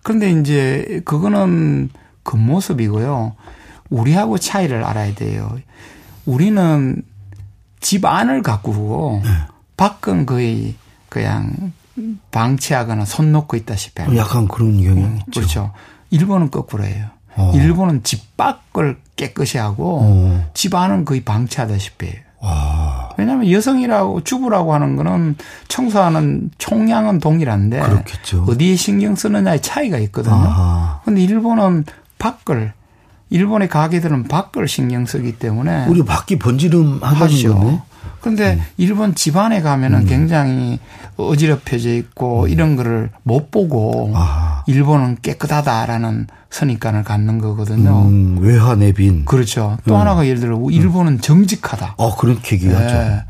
그런데 0.06 0.30
이제 0.30 1.02
그거는 1.04 1.90
겉모습이고요. 2.26 3.36
우리하고 3.90 4.38
차이를 4.38 4.84
알아야 4.84 5.16
돼요. 5.16 5.58
우리는 6.28 7.02
집 7.80 8.06
안을 8.06 8.44
가꾸고 8.44 9.22
네. 9.24 9.30
밖은 9.78 10.28
거의 10.28 10.76
그냥 11.10 11.74
방치하거나 12.30 13.06
손 13.06 13.32
놓고 13.32 13.58
있다시피 13.58 14.00
합니다. 14.04 14.24
약간 14.24 14.48
그런 14.48 14.80
경향이 14.80 15.18
있죠. 15.22 15.32
그렇죠. 15.34 15.74
일본은 16.12 16.52
거꾸로예요. 16.52 17.08
어. 17.38 17.52
일본은 17.56 18.04
집 18.04 18.38
밖을 18.38 19.00
깨끗이 19.16 19.58
하고 19.58 20.02
어. 20.04 20.52
집 20.54 20.76
안은 20.76 21.06
거의 21.06 21.22
방치하다시피 21.22 22.06
해요. 22.06 22.25
와. 22.46 23.10
왜냐하면 23.18 23.50
여성이라고 23.50 24.24
주부라고 24.24 24.74
하는 24.74 24.96
거는 24.96 25.36
청소하는 25.68 26.52
총량은 26.58 27.20
동일한데 27.20 27.80
그렇겠죠. 27.80 28.46
어디에 28.48 28.76
신경 28.76 29.16
쓰느냐의 29.16 29.62
차이가 29.62 29.98
있거든요. 30.00 30.36
아하. 30.36 31.02
근데 31.06 31.22
일본은 31.22 31.86
밖을 32.20 32.74
일본의 33.30 33.70
가게들은 33.70 34.24
밖을 34.28 34.68
신경 34.68 35.06
쓰기 35.06 35.34
때문에 35.34 35.88
우리 35.88 36.04
밖이 36.04 36.38
번지름 36.40 37.00
하다는. 37.02 37.54
거네. 37.54 37.82
근데 38.22 38.62
일본 38.78 39.16
집안에 39.16 39.62
가면은 39.62 40.02
음. 40.02 40.06
굉장히 40.06 40.80
어지럽혀져 41.18 41.90
있고 41.90 42.48
이런 42.48 42.76
거를 42.76 43.10
못 43.24 43.52
보고 43.52 44.12
아. 44.16 44.64
일본은 44.68 45.18
깨끗하다라는 45.22 46.28
선입관을 46.50 47.04
갖는 47.04 47.40
거거든요. 47.40 48.04
음, 48.04 48.38
외화 48.42 48.76
내빈. 48.76 49.26
그렇죠. 49.26 49.78
또 49.88 49.96
음. 49.96 50.00
하나가 50.00 50.26
예를 50.26 50.40
들어 50.40 50.60
일본은 50.72 51.22
정직하다. 51.22 51.96
어, 51.98 52.16
그렇게 52.16 52.56
얘기하죠. 52.56 52.96
예. 52.96 53.24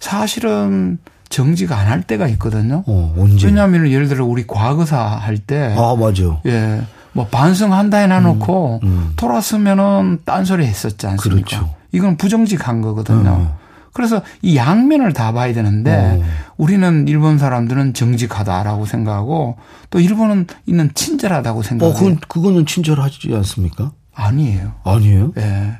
사실은 0.00 0.98
정직 1.28 1.72
안 1.72 1.86
할 1.88 2.02
때가 2.02 2.28
있거든요. 2.28 2.82
어, 2.86 3.14
언제? 3.18 3.46
왜냐하면 3.46 3.88
예를 3.90 4.08
들어 4.08 4.24
우리 4.26 4.46
과거사 4.46 4.98
할 4.98 5.38
때, 5.38 5.74
아, 5.78 5.96
맞아. 5.98 6.40
예, 6.46 6.82
뭐 7.12 7.26
반성한다 7.28 7.98
해놔놓고 7.98 8.80
음. 8.82 9.12
돌았으면은 9.16 10.20
딴소리 10.24 10.66
했었지 10.66 11.06
않습니까? 11.06 11.48
그렇죠. 11.48 11.74
이건 11.92 12.16
부정직한 12.16 12.82
거거든요. 12.82 13.30
어. 13.30 13.58
그래서 13.92 14.22
이 14.40 14.56
양면을 14.56 15.12
다 15.12 15.32
봐야 15.32 15.52
되는데 15.52 16.20
어. 16.20 16.24
우리는 16.56 17.06
일본 17.08 17.38
사람들은 17.38 17.94
정직하다라고 17.94 18.86
생각하고 18.86 19.56
또 19.90 20.00
일본은 20.00 20.46
있는 20.66 20.90
친절하다고 20.94 21.60
어, 21.60 21.62
생각해요. 21.62 21.94
그건, 21.94 22.16
그거는 22.28 22.66
친절하지 22.66 23.34
않습니까? 23.34 23.92
아니에요. 24.14 24.72
아니에요? 24.84 25.32
예. 25.38 25.78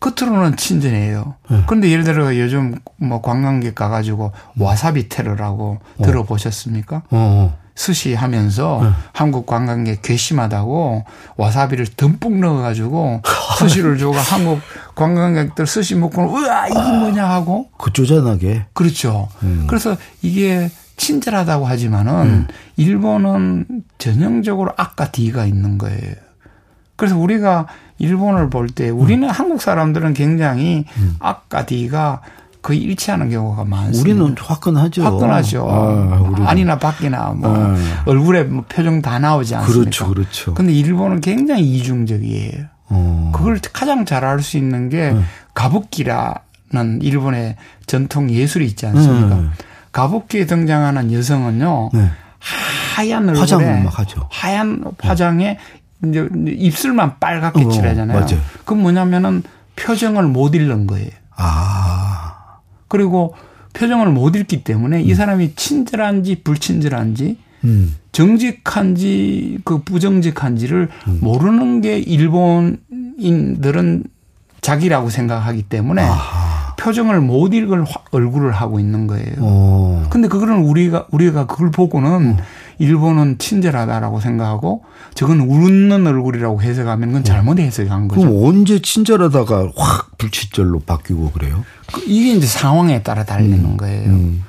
겉으로는 0.00 0.56
친절해요. 0.56 1.34
네. 1.50 1.62
그런데 1.66 1.90
예를 1.90 2.04
들어 2.04 2.36
요즘 2.36 2.78
뭐 2.96 3.22
관광객 3.22 3.74
가가지고 3.74 4.32
와사비 4.58 5.08
테러라고 5.08 5.78
들어보셨습니까? 6.02 7.02
어, 7.10 7.56
스시 7.74 8.14
하면서 8.14 8.80
네. 8.82 8.90
한국 9.12 9.46
관광객 9.46 10.02
괘씸하다고 10.02 11.04
와사비를 11.36 11.86
듬뿍 11.96 12.38
넣어가지고 12.40 13.22
스시를 13.60 13.98
주고 13.98 14.14
한국 14.14 14.60
관광객들 14.96 15.66
스시 15.66 15.94
먹고는 15.94 16.28
우와 16.30 16.66
이게 16.68 16.78
뭐냐 16.80 17.28
하고 17.28 17.68
그 17.78 17.92
쪼잔하게. 17.92 18.66
그렇죠. 18.72 19.28
음. 19.44 19.66
그래서 19.68 19.96
이게 20.22 20.70
친절하다고 20.96 21.66
하지만은 21.66 22.46
일본은 22.76 23.66
전형적으로 23.98 24.72
악과 24.76 25.12
D가 25.12 25.44
있는 25.46 25.76
거예요. 25.78 26.14
그래서 26.96 27.16
우리가 27.18 27.66
일본을 27.98 28.48
볼 28.50 28.68
때 28.68 28.88
우리는 28.88 29.28
한국 29.28 29.60
사람들은 29.62 30.14
굉장히 30.14 30.86
악과 31.20 31.66
D가 31.66 32.22
거의 32.62 32.80
일치하는 32.80 33.30
경우가 33.30 33.64
많습니다. 33.64 34.00
우리는 34.24 34.34
화끈하죠. 34.38 35.04
화끈하죠. 35.04 35.66
아. 35.70 36.48
아니나 36.50 36.78
밖이나 36.78 37.34
뭐 37.36 37.54
아. 37.54 37.76
얼굴에 38.06 38.44
뭐 38.44 38.64
표정 38.68 39.02
다 39.02 39.18
나오지 39.18 39.54
않습니까? 39.56 39.80
그렇죠, 39.82 40.08
그렇죠. 40.08 40.54
근데 40.54 40.72
일본은 40.72 41.20
굉장히 41.20 41.62
이중적이에요. 41.76 42.64
어. 42.88 43.32
그걸 43.34 43.58
가장 43.72 44.04
잘 44.04 44.24
알 44.24 44.40
수 44.40 44.56
있는 44.56 44.88
게 44.88 45.10
네. 45.12 45.20
가부키라는 45.54 47.02
일본의 47.02 47.56
전통 47.86 48.30
예술이 48.30 48.66
있지 48.66 48.86
않습니까? 48.86 49.36
음. 49.36 49.50
가부키에 49.92 50.46
등장하는 50.46 51.12
여성은요. 51.12 51.90
네. 51.92 52.10
하얀 52.38 53.28
얼굴에 53.28 53.40
화장을 53.40 53.84
막 53.84 53.98
하죠. 53.98 54.28
하얀 54.30 54.84
화장에 55.00 55.58
이제 56.04 56.28
입술만 56.46 57.18
빨갛게 57.18 57.64
어, 57.64 57.68
칠하잖아요. 57.70 58.20
맞아요. 58.20 58.38
그 58.64 58.74
뭐냐면은 58.74 59.42
표정을 59.76 60.24
못 60.24 60.54
읽는 60.54 60.86
거예요. 60.86 61.10
아. 61.36 62.58
그리고 62.88 63.34
표정을 63.72 64.08
못 64.10 64.36
읽기 64.36 64.64
때문에 64.64 65.02
이 65.02 65.14
사람이 65.14 65.54
친절한지 65.54 66.42
불친절한지 66.42 67.38
음. 67.66 67.94
정직한지 68.12 69.58
그 69.64 69.82
부정직한지를 69.82 70.88
음. 71.08 71.18
모르는 71.20 71.80
게 71.82 71.98
일본인들은 71.98 74.04
자기라고 74.60 75.10
생각하기 75.10 75.62
때문에 75.64 76.02
아하. 76.02 76.74
표정을 76.76 77.20
못 77.20 77.54
읽을 77.54 77.84
화- 77.84 78.00
얼굴을 78.10 78.52
하고 78.52 78.78
있는 78.78 79.06
거예요. 79.06 79.34
어. 79.38 80.06
근데 80.10 80.28
그거는 80.28 80.62
우리가 80.64 81.06
우리가 81.10 81.46
그걸 81.46 81.70
보고는 81.70 82.36
일본은 82.78 83.38
친절하다라고 83.38 84.20
생각하고 84.20 84.84
저건 85.14 85.40
웃는 85.40 86.06
얼굴이라고 86.06 86.60
해석하면 86.62 87.08
그건 87.08 87.24
잘못 87.24 87.58
해석한 87.58 88.08
거죠. 88.08 88.20
그럼 88.20 88.44
언제 88.44 88.80
친절하다가 88.80 89.70
확 89.76 90.18
불친절로 90.18 90.80
바뀌고 90.80 91.30
그래요? 91.32 91.64
그 91.92 92.02
이게 92.06 92.34
이제 92.34 92.46
상황에 92.46 93.02
따라 93.02 93.24
달리는 93.24 93.76
거예요. 93.78 94.10
음. 94.10 94.42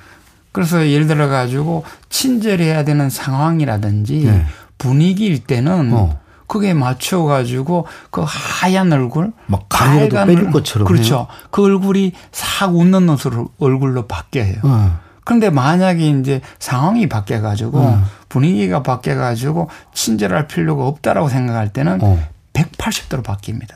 그래서 0.57 0.87
예를 0.89 1.05
들어 1.05 1.27
가지고 1.27 1.83
친절해야 2.09 2.83
되는 2.83 3.11
상황이라든지 3.11 4.21
네. 4.25 4.43
분위기일 4.79 5.43
때는 5.43 5.93
어. 5.93 6.19
그게 6.47 6.73
맞춰 6.73 7.21
가지고 7.25 7.85
그 8.09 8.23
하얀 8.25 8.91
얼굴 8.91 9.33
막 9.45 9.69
빨간 9.69 10.25
빼줄 10.27 10.45
얼- 10.45 10.51
것처럼 10.51 10.87
그렇죠. 10.87 11.15
해요? 11.15 11.27
그 11.51 11.63
얼굴이 11.63 12.13
싹 12.31 12.75
웃는 12.75 13.07
옷으로 13.07 13.49
얼굴로 13.59 14.07
바뀌어요. 14.07 14.55
어. 14.63 14.99
그런데 15.23 15.51
만약에 15.51 16.09
이제 16.09 16.41
상황이 16.57 17.07
바뀌어 17.07 17.41
가지고 17.41 17.81
음. 17.81 18.03
분위기가 18.27 18.81
바뀌어 18.81 19.15
가지고 19.15 19.69
친절할 19.93 20.47
필요가 20.47 20.87
없다라고 20.87 21.29
생각할 21.29 21.71
때는 21.71 21.99
어. 22.01 22.27
180도로 22.53 23.21
바뀝니다. 23.23 23.75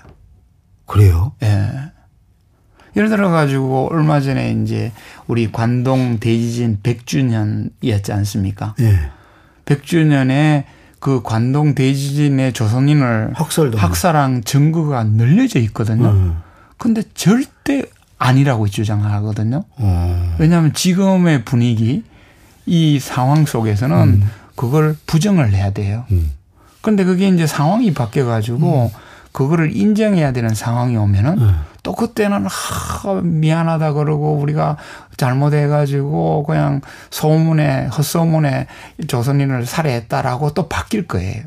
그래요? 0.88 1.34
예. 1.44 1.70
예를 2.96 3.10
들어 3.10 3.30
가지고 3.30 3.90
얼마 3.92 4.20
전에 4.20 4.52
이제 4.52 4.92
우리 5.28 5.52
관동 5.52 6.20
대지진 6.20 6.80
100주년이었지 6.84 8.12
않습니까? 8.12 8.76
예. 8.80 9.12
100주년에 9.66 10.66
그 11.00 11.22
관동 11.24 11.74
대지진의 11.74 12.54
조선인을 12.54 13.32
학살도 13.34 13.78
학살한 13.78 14.44
증거가 14.44 15.04
늘려져 15.04 15.60
있거든요. 15.60 16.10
음. 16.10 16.38
근데 16.78 17.02
절대 17.14 17.84
아니라고 18.18 18.68
주장하거든요. 18.68 19.64
어. 19.78 20.36
왜냐하면 20.38 20.74
지금의 20.74 21.44
분위기 21.44 22.04
이 22.68 23.00
상황 23.00 23.46
속에서는 23.46 24.24
그걸 24.56 24.96
부정을 25.08 25.54
해야 25.54 25.72
돼요. 25.72 26.06
음. 26.12 26.32
근데 26.82 27.04
그게 27.04 27.28
이제 27.30 27.48
상황이 27.48 27.94
바뀌어 27.94 28.26
가지고 28.26 28.92
그거를 29.32 29.76
인정해야 29.76 30.34
되는 30.34 30.54
상황이 30.54 30.98
오면은 30.98 31.40
음. 31.40 31.62
또 31.84 31.94
그때는 31.94 32.46
하 32.46 33.14
미안하다 33.24 33.94
그러고 33.94 34.36
우리가 34.36 34.78
잘못해 35.18 35.68
가지고 35.68 36.44
그냥 36.44 36.82
소문에 37.10 37.88
헛소문에 37.88 38.68
조선인을 39.08 39.66
살해했다라고 39.66 40.54
또 40.54 40.68
바뀔 40.68 41.08
거예요. 41.08 41.44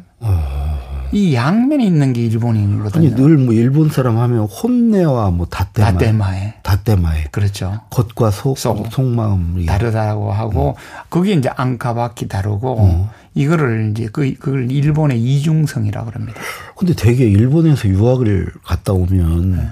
이 1.15 1.33
양면이 1.35 1.87
있는 1.87 2.13
게 2.13 2.23
아니 2.23 2.31
일본인이거든요. 2.31 3.15
늘뭐 3.17 3.53
일본 3.55 3.89
사람 3.89 4.19
하면 4.19 4.41
혼내와 4.41 5.31
뭐 5.31 5.47
다때마 5.47 5.93
다때마에 5.93 6.55
다때마에 6.63 7.25
그렇죠. 7.31 7.81
겉과 7.91 8.33
속, 8.33 8.59
속. 8.59 8.91
속마음이 8.91 9.67
다르다고 9.67 10.33
하고 10.33 10.77
그게 11.09 11.35
이제 11.35 11.49
앙카바키 11.49 12.27
다르고 12.27 12.77
어. 12.81 13.11
이거를 13.35 13.93
이제 13.93 14.09
그 14.13 14.35
그걸 14.35 14.71
일본의 14.71 15.23
이중성이라 15.23 16.05
그럽니다. 16.05 16.41
근데 16.77 16.95
되게 16.95 17.27
일본에서 17.27 17.89
유학을 17.89 18.53
갔다 18.65 18.93
오면 18.93 19.53
네. 19.53 19.69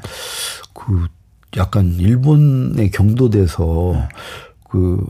그 0.72 1.06
약간 1.56 1.94
일본에 1.98 2.88
경도돼서 2.88 3.92
네. 3.94 4.08
그 4.70 5.04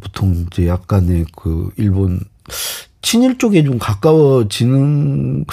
보통 0.00 0.46
이제 0.46 0.68
약간의 0.68 1.26
그 1.36 1.70
일본 1.76 2.20
친일 3.02 3.38
쪽에 3.38 3.62
좀 3.64 3.78
가까워지는 3.78 5.44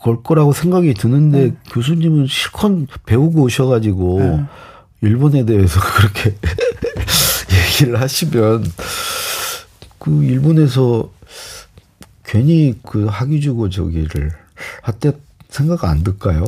걸 0.00 0.22
거라고 0.22 0.52
생각이 0.52 0.94
드는데 0.94 1.38
네. 1.50 1.56
교수님은 1.72 2.26
실컷 2.26 2.72
배우고 3.06 3.42
오셔가지고 3.42 4.44
일본에 5.00 5.44
대해서 5.44 5.80
그렇게 5.96 6.36
얘기를 7.50 8.00
하시면 8.00 8.64
그 9.98 10.24
일본에서 10.24 11.10
괜히 12.24 12.74
그 12.82 13.06
학위 13.06 13.40
주고 13.40 13.68
저기를 13.68 14.32
할때 14.82 15.12
생각 15.48 15.84
안 15.84 16.02
들까요? 16.02 16.44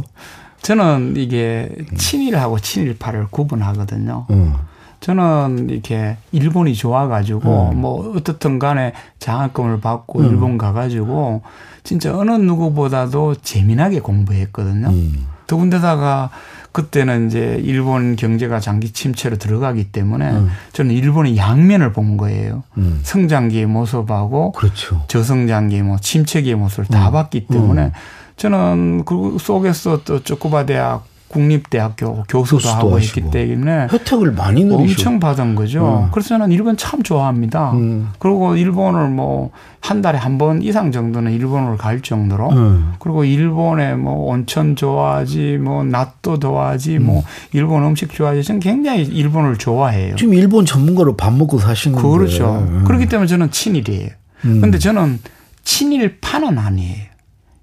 저는 0.63 1.15
이게 1.17 1.71
친일하고 1.97 2.59
친일파를 2.59 3.27
구분하거든요. 3.31 4.27
어. 4.29 4.67
저는 5.05 5.69
이렇게 5.69 6.17
일본이 6.33 6.75
좋아가지고 6.75 7.73
뭐 7.75 8.15
어떻든 8.17 8.59
간에 8.59 8.95
장학금을 9.19 9.81
받고 9.81 10.23
일본 10.25 10.57
가가지고 10.57 11.43
진짜 11.83 12.17
어느 12.17 12.31
누구보다도 12.31 13.35
재미나게 13.35 14.01
공부했거든요. 14.01 14.89
음. 14.89 15.27
더군다다가 15.47 16.31
그때는 16.73 17.27
이제 17.27 17.61
일본 17.63 18.17
경제가 18.17 18.61
장기 18.61 18.93
침체로 18.93 19.37
들어가기 19.37 19.93
때문에 19.93 20.41
저는 20.73 20.95
일본의 20.95 21.37
양면을 21.37 21.93
본 21.93 22.17
거예요. 22.17 22.63
음. 22.79 23.01
성장기의 23.03 23.67
모습하고 23.67 24.53
그렇죠. 24.53 25.05
저성장기 25.09 25.83
뭐 25.83 25.99
침체기의 25.99 26.55
모습을 26.55 26.87
다 26.87 27.11
봤기 27.11 27.49
때문에 27.49 27.93
저는 28.39 29.05
그 29.05 29.37
속에서 29.39 30.03
또 30.05 30.23
쪼꼬바 30.23 30.65
대학 30.65 31.05
국립대학교 31.35 32.25
교수도 32.29 32.69
하고. 32.69 32.99
했기 32.99 33.31
때문에 33.31 33.89
혜택을 33.93 34.33
많이 34.33 34.65
누리셔. 34.65 34.93
엄청 34.93 35.21
받은 35.21 35.55
거죠. 35.55 36.05
음. 36.07 36.09
그래서 36.13 36.31
저는 36.31 36.53
일본 36.53 36.77
참 36.77 37.03
좋아합니다. 37.03 37.73
음. 37.73 38.11
그리고 38.19 38.57
일본을 38.57 39.09
뭐 39.11 39.51
한 39.85 40.01
달에 40.01 40.17
한 40.17 40.39
번 40.39 40.63
이상 40.63 40.91
정도는 40.93 41.33
일본을 41.33 41.77
갈 41.77 42.01
정도로 42.01 42.49
음. 42.53 42.95
그리고 43.01 43.23
일본에 43.23 43.95
뭐 43.95 44.33
온천 44.33 44.77
좋아하지 44.77 45.59
뭐 45.59 45.85
낮도 45.85 46.39
좋아하지 46.39 47.01
뭐 47.01 47.23
일본 47.53 47.85
음식 47.85 48.11
좋아하지 48.11 48.43
저는 48.45 48.61
굉장히 48.61 49.03
일본을 49.03 49.59
좋아해요. 49.59 50.17
지금 50.17 50.33
일본 50.33 50.65
전문가로 50.65 51.17
밥 51.19 51.35
먹고 51.35 51.59
사시는데. 51.59 52.03
그렇죠. 52.03 52.67
음. 52.67 52.85
그렇기 52.87 53.07
때문에 53.11 53.27
저는 53.27 53.51
친일이에요. 53.51 54.09
음. 54.47 54.61
근데 54.63 54.79
저는 54.79 55.19
친일파는 55.65 56.59
아니에요. 56.59 57.05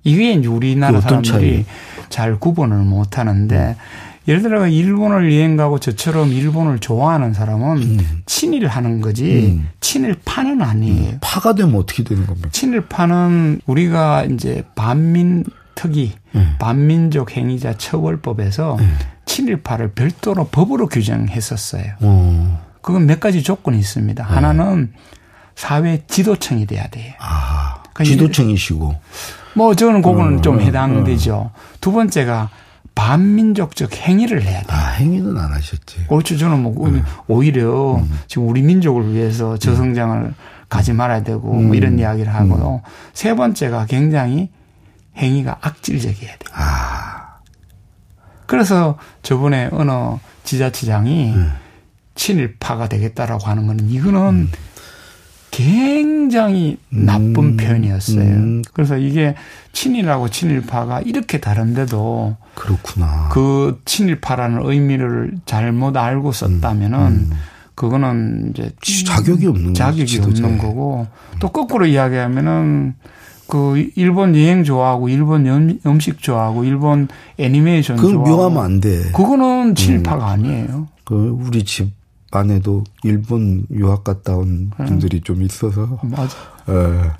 이게 0.04 0.36
우리나라 0.46 1.00
그 1.00 1.02
사람들이 1.02 1.66
잘 2.12 2.40
구분을 2.40 2.78
못 2.78 3.18
하는데 3.18 3.76
예를 4.28 4.44
들어 4.44 4.68
일본을 4.68 5.34
여행 5.34 5.56
가고 5.56 5.80
저처럼 5.80 6.32
일본을 6.32 6.78
좋아하는 6.78 7.34
사람은 7.34 8.00
친일하는 8.28 9.02
거지 9.02 9.58
음. 9.58 9.70
친일파는 9.80 10.62
아니에요. 10.62 11.18
파가 11.22 11.56
되면 11.56 11.76
어떻게 11.76 12.04
되는 12.04 12.28
겁니까? 12.28 12.50
친일파는 12.52 13.62
우리가 13.66 14.26
이제 14.26 14.64
반민 14.76 15.44
특위 15.74 16.14
음. 16.36 16.56
반민족 16.60 17.36
행위자 17.36 17.78
처벌법에서 17.78 18.78
친일파를 19.26 19.94
별도로 19.94 20.48
법으로 20.48 20.88
규정했었어요. 20.88 21.94
어. 22.02 22.72
그건 22.82 23.08
몇 23.08 23.20
가지 23.20 23.42
조건이 23.42 23.80
있습니다. 23.80 24.24
하나는 24.24 24.94
사회 25.56 26.04
지도층이 26.08 26.68
돼야 26.68 26.88
돼요. 26.88 27.14
아. 27.20 27.82
그러니까 27.94 28.04
지도층이시고. 28.04 28.96
뭐 29.56 29.76
저는 29.76 30.02
그거는 30.02 30.40
어, 30.40 30.42
좀 30.42 30.58
어, 30.58 30.60
해당되죠. 30.60 31.52
두 31.80 31.92
번째가 31.92 32.50
반민족적 32.96 33.94
행위를 33.96 34.44
해야 34.44 34.62
돼요. 34.62 34.78
아, 34.78 34.90
행위는 34.92 35.38
안 35.38 35.54
하셨지. 35.54 36.06
그렇죠. 36.08 36.38
저는 36.38 36.62
뭐 36.62 36.90
네. 36.90 37.02
오히려 37.28 37.96
음. 37.96 38.20
지금 38.28 38.48
우리 38.48 38.62
민족을 38.62 39.14
위해서 39.14 39.58
저성장을 39.58 40.34
가지 40.70 40.94
말아야 40.94 41.24
되고 41.24 41.52
음. 41.52 41.68
뭐 41.68 41.76
이런 41.76 42.00
이야기를 42.00 42.34
하고 42.34 42.82
세 43.14 43.36
번째가 43.36 43.86
굉장히 43.86 44.50
행위가 45.18 45.58
악질적이어야 45.62 46.32
돼요. 46.38 46.54
아. 46.54 47.40
그래서 48.46 48.98
저번에 49.22 49.70
어느 49.72 49.92
지자체장이 50.44 51.34
음. 51.34 51.54
친일파가 52.16 52.90
되겠다라고 52.90 53.46
하는 53.46 53.68
거는 53.68 53.90
이거는 53.90 54.50
굉장히 55.66 56.78
나쁜 56.90 57.44
음. 57.44 57.58
표현이었어요. 57.58 58.22
음. 58.24 58.62
그래서 58.74 58.98
이게 58.98 59.36
친일하고 59.74 60.30
친일파가 60.30 61.02
이렇게 61.02 61.40
다른데도 61.40 62.36
그렇구나. 62.56 63.30
그 63.32 63.80
친일파라는 63.86 64.62
의미를 64.64 65.34
잘못 65.46 65.96
알고 65.98 66.32
썼다면은 66.32 67.30
그거는 67.76 68.52
이제 68.54 68.72
지- 68.82 69.06
자격이 69.06 69.48
없는 69.48 69.74
자격이 69.74 70.20
거지. 70.20 70.44
없는 70.44 70.58
거고 70.58 71.08
또 71.40 71.50
거꾸로 71.50 71.86
이야기하면은 71.86 72.94
그 73.48 73.90
일본 73.96 74.36
여행 74.36 74.64
좋아하고 74.64 75.10
일본 75.10 75.46
연- 75.48 75.80
음식 75.86 76.22
좋아하고 76.22 76.64
일본 76.64 77.08
애니메이션 77.38 77.98
그건 77.98 78.14
좋아하고 78.14 78.38
묘하면 78.38 78.64
안 78.64 78.82
돼. 78.82 79.12
그거는 79.12 79.76
친일파가 79.76 80.26
아니에요. 80.30 80.88
그 81.06 81.38
우리 81.42 81.64
집 81.64 81.92
안에도 82.32 82.84
일본 83.04 83.66
유학 83.72 84.04
갔다 84.04 84.36
온 84.36 84.72
음. 84.80 84.86
분들이 84.86 85.22
좀 85.22 85.42
있어서. 85.42 86.00
맞아. 86.04 86.38
예. 86.70 87.12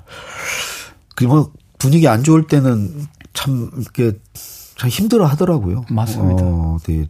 그뭐 1.16 1.52
분위기 1.78 2.08
안 2.08 2.22
좋을 2.22 2.46
때는 2.46 3.06
참 3.32 3.70
이렇게 3.76 4.18
참 4.76 4.90
힘들어 4.90 5.26
하더라고요. 5.26 5.84
맞습니다. 5.90 6.42
어, 6.44 6.78
네. 6.84 7.08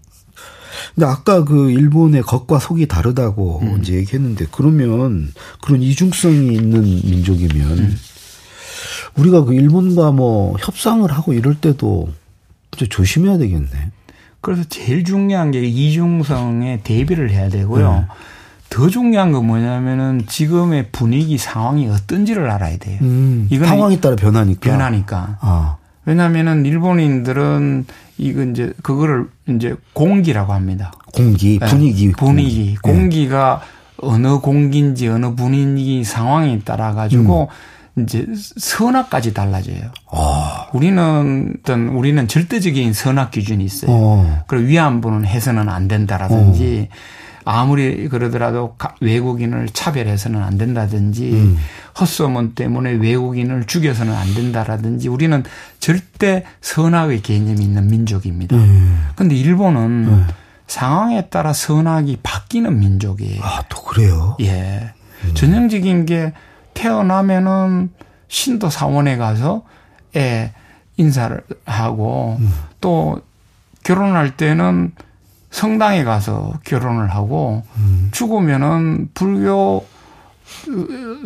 근데 0.94 1.06
아까 1.06 1.44
그 1.44 1.70
일본의 1.70 2.22
겉과 2.22 2.58
속이 2.58 2.86
다르다고 2.86 3.60
음. 3.62 3.80
이제 3.80 3.94
얘기했는데 3.94 4.46
그러면 4.50 5.32
그런 5.62 5.82
이중성이 5.82 6.54
있는 6.54 6.82
민족이면 6.82 7.78
음. 7.78 7.96
우리가 9.16 9.44
그 9.44 9.54
일본과 9.54 10.12
뭐 10.12 10.56
협상을 10.58 11.10
하고 11.10 11.32
이럴 11.32 11.54
때도 11.54 12.08
좀 12.76 12.88
조심해야 12.88 13.38
되겠네. 13.38 13.90
그래서 14.42 14.64
제일 14.68 15.04
중요한 15.04 15.52
게 15.52 15.62
이중성에 15.62 16.80
대비를 16.82 17.30
해야 17.30 17.48
되고요. 17.48 17.92
네. 17.92 18.04
더 18.68 18.88
중요한 18.88 19.32
건 19.32 19.46
뭐냐면은 19.46 20.24
지금의 20.26 20.88
분위기 20.92 21.38
상황이 21.38 21.88
어떤지를 21.88 22.50
알아야 22.50 22.76
돼요. 22.76 22.98
음, 23.02 23.46
이건 23.50 23.68
상황에 23.68 24.00
따라 24.00 24.16
변하니까. 24.16 24.60
변하니까. 24.60 25.38
아. 25.40 25.76
왜냐하면은 26.04 26.66
일본인들은 26.66 27.86
이거 28.18 28.42
이제 28.42 28.72
그거를 28.82 29.28
이제 29.48 29.76
공기라고 29.92 30.52
합니다. 30.52 30.92
공기, 31.14 31.58
네. 31.60 31.66
분위기, 31.66 32.10
분위기, 32.12 32.64
네. 32.70 32.76
공기가 32.82 33.62
어느 33.98 34.38
공기인지 34.40 35.06
어느 35.06 35.34
분위기 35.36 36.02
상황에 36.02 36.58
따라 36.60 36.94
가지고 36.94 37.42
음. 37.42 37.81
이제 37.98 38.26
선악까지 38.56 39.34
달라져요. 39.34 39.90
아. 40.10 40.68
우리는 40.72 41.54
어떤 41.60 41.88
우리는 41.88 42.26
절대적인 42.26 42.92
선악 42.92 43.30
기준이 43.30 43.64
있어요. 43.64 43.90
어. 43.90 44.44
그리고 44.46 44.66
위안부는 44.66 45.26
해서는 45.26 45.68
안 45.68 45.88
된다라든지 45.88 46.88
어. 46.90 46.94
아무리 47.44 48.08
그러더라도 48.08 48.76
외국인을 49.00 49.68
차별해서는 49.68 50.42
안 50.42 50.58
된다든지 50.58 51.32
음. 51.32 51.58
헛소문 52.00 52.54
때문에 52.54 52.92
외국인을 52.92 53.64
죽여서는 53.64 54.14
안 54.14 54.32
된다라든지 54.34 55.08
우리는 55.08 55.42
절대 55.80 56.44
선악의 56.60 57.22
개념이 57.22 57.62
있는 57.62 57.88
민족입니다. 57.88 58.56
그런데 59.16 59.34
음. 59.34 59.40
일본은 59.40 59.80
음. 59.82 60.26
상황에 60.66 61.28
따라 61.28 61.52
선악이 61.52 62.18
바뀌는 62.22 62.78
민족이에요. 62.78 63.42
아, 63.42 63.62
또 63.68 63.82
그래요? 63.82 64.36
예. 64.40 64.92
음. 65.24 65.34
전형적인 65.34 66.06
게 66.06 66.32
태어나면은 66.74 67.90
신도 68.28 68.70
사원에 68.70 69.16
가서 69.16 69.64
애 70.16 70.52
인사를 70.96 71.42
하고 71.64 72.36
음. 72.40 72.52
또 72.80 73.20
결혼할 73.82 74.36
때는 74.36 74.92
성당에 75.50 76.04
가서 76.04 76.58
결혼을 76.64 77.08
하고 77.10 77.62
음. 77.76 78.08
죽으면은 78.12 79.10
불교 79.14 79.86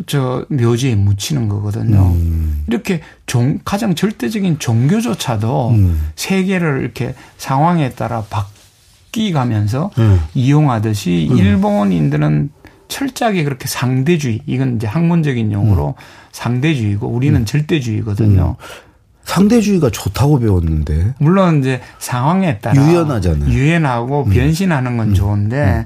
저 0.07 0.45
묘지에 0.49 0.95
묻히는 0.95 1.49
거거든요. 1.49 2.13
음. 2.13 2.65
이렇게 2.67 3.01
종, 3.27 3.59
가장 3.65 3.95
절대적인 3.95 4.59
종교조차도 4.59 5.71
음. 5.71 6.11
세계를 6.17 6.83
이렇게 6.83 7.15
상황에 7.37 7.91
따라 7.91 8.25
바뀌 8.29 9.33
가면서 9.33 9.91
음. 9.99 10.21
이용하듯이 10.35 11.29
음. 11.31 11.37
일본인들은 11.37 12.51
철저하게 12.89 13.45
그렇게 13.45 13.67
상대주의 13.69 14.41
이건 14.47 14.77
이제 14.77 14.87
학문적인 14.87 15.53
용어로 15.53 15.89
음. 15.89 15.95
상대주의고 16.33 17.09
우리는 17.09 17.45
절대주의거든요. 17.45 18.57
상대주의가 19.25 19.91
좋다고 19.91 20.39
배웠는데. 20.39 21.15
물론 21.19 21.59
이제 21.61 21.81
상황에 21.99 22.59
따라 22.59 22.77
유연하잖아요. 22.81 23.51
유연하고 23.51 24.25
음. 24.25 24.31
변신하는 24.31 24.97
건 24.97 25.09
음. 25.09 25.15
좋은데 25.15 25.65
음. 25.65 25.85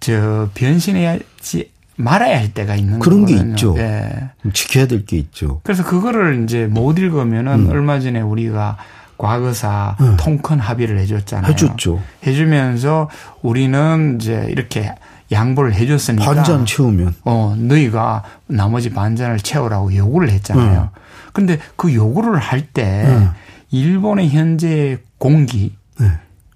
저 0.00 0.50
변신해야지 0.54 1.70
말아야 1.96 2.38
할 2.38 2.52
때가 2.52 2.74
있는 2.74 2.98
그런 2.98 3.20
거거든요. 3.20 3.44
게 3.44 3.50
있죠. 3.52 3.74
예. 3.78 4.30
지켜야 4.52 4.86
될 4.86 5.06
게 5.06 5.16
있죠. 5.16 5.60
그래서 5.62 5.84
그거를 5.84 6.42
이제 6.44 6.66
못 6.66 6.98
읽으면은 6.98 7.66
음. 7.66 7.70
얼마 7.70 8.00
전에 8.00 8.20
우리가 8.20 8.76
과거사 9.16 9.96
음. 10.00 10.16
통큰 10.18 10.58
합의를 10.58 10.98
해줬잖아요. 10.98 11.52
해줬죠. 11.52 12.02
해주면서 12.26 13.08
우리는 13.42 14.18
이제 14.20 14.46
이렇게 14.50 14.92
양보를 15.32 15.74
해줬으니까 15.74 16.24
반잔 16.24 16.66
채우면 16.66 17.14
어 17.24 17.54
너희가 17.56 18.22
나머지 18.46 18.90
반잔을 18.90 19.38
채우라고 19.38 19.94
요구를 19.94 20.30
했잖아요. 20.30 20.90
음. 20.94 21.00
근데 21.32 21.58
그 21.76 21.94
요구를 21.94 22.38
할때 22.38 22.84
네. 22.84 23.28
일본의 23.70 24.30
현재 24.30 24.98
공기 25.18 25.74
네. 25.98 26.06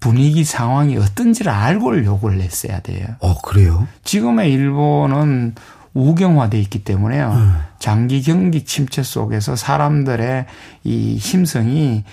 분위기 0.00 0.44
상황이 0.44 0.96
어떤지를 0.96 1.50
알고 1.50 2.04
요구를 2.04 2.40
했어야 2.40 2.80
돼요. 2.80 3.06
어, 3.20 3.40
그래요? 3.40 3.88
지금의 4.04 4.52
일본은 4.52 5.54
우경화돼 5.94 6.60
있기 6.60 6.84
때문에요. 6.84 7.34
네. 7.34 7.50
장기 7.80 8.22
경기 8.22 8.64
침체 8.64 9.02
속에서 9.02 9.56
사람들의 9.56 10.46
이 10.84 11.16
힘성이 11.16 12.04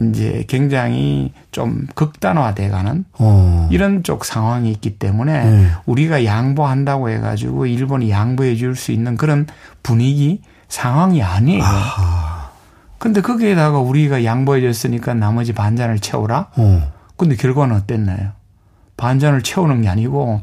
이제 0.00 0.44
굉장히 0.48 1.32
좀 1.50 1.86
극단화돼 1.94 2.68
가는 2.70 3.04
어. 3.18 3.68
이런 3.70 4.02
쪽 4.02 4.24
상황이 4.24 4.70
있기 4.72 4.98
때문에 4.98 5.44
네. 5.44 5.66
우리가 5.86 6.24
양보한다고 6.24 7.10
해가지고 7.10 7.66
일본이 7.66 8.10
양보해 8.10 8.54
줄 8.56 8.76
수 8.76 8.92
있는 8.92 9.16
그런 9.16 9.46
분위기 9.82 10.40
상황이 10.68 11.22
아니에요. 11.22 11.62
아. 11.64 12.50
근데 12.98 13.20
거기에다가 13.20 13.78
우리가 13.78 14.24
양보해 14.24 14.60
줬으니까 14.60 15.14
나머지 15.14 15.52
반잔을 15.52 15.98
채우라? 15.98 16.48
어. 16.56 16.92
근데 17.16 17.34
결과는 17.36 17.74
어땠나요? 17.76 18.30
반잔을 18.96 19.42
채우는 19.42 19.82
게 19.82 19.88
아니고 19.88 20.42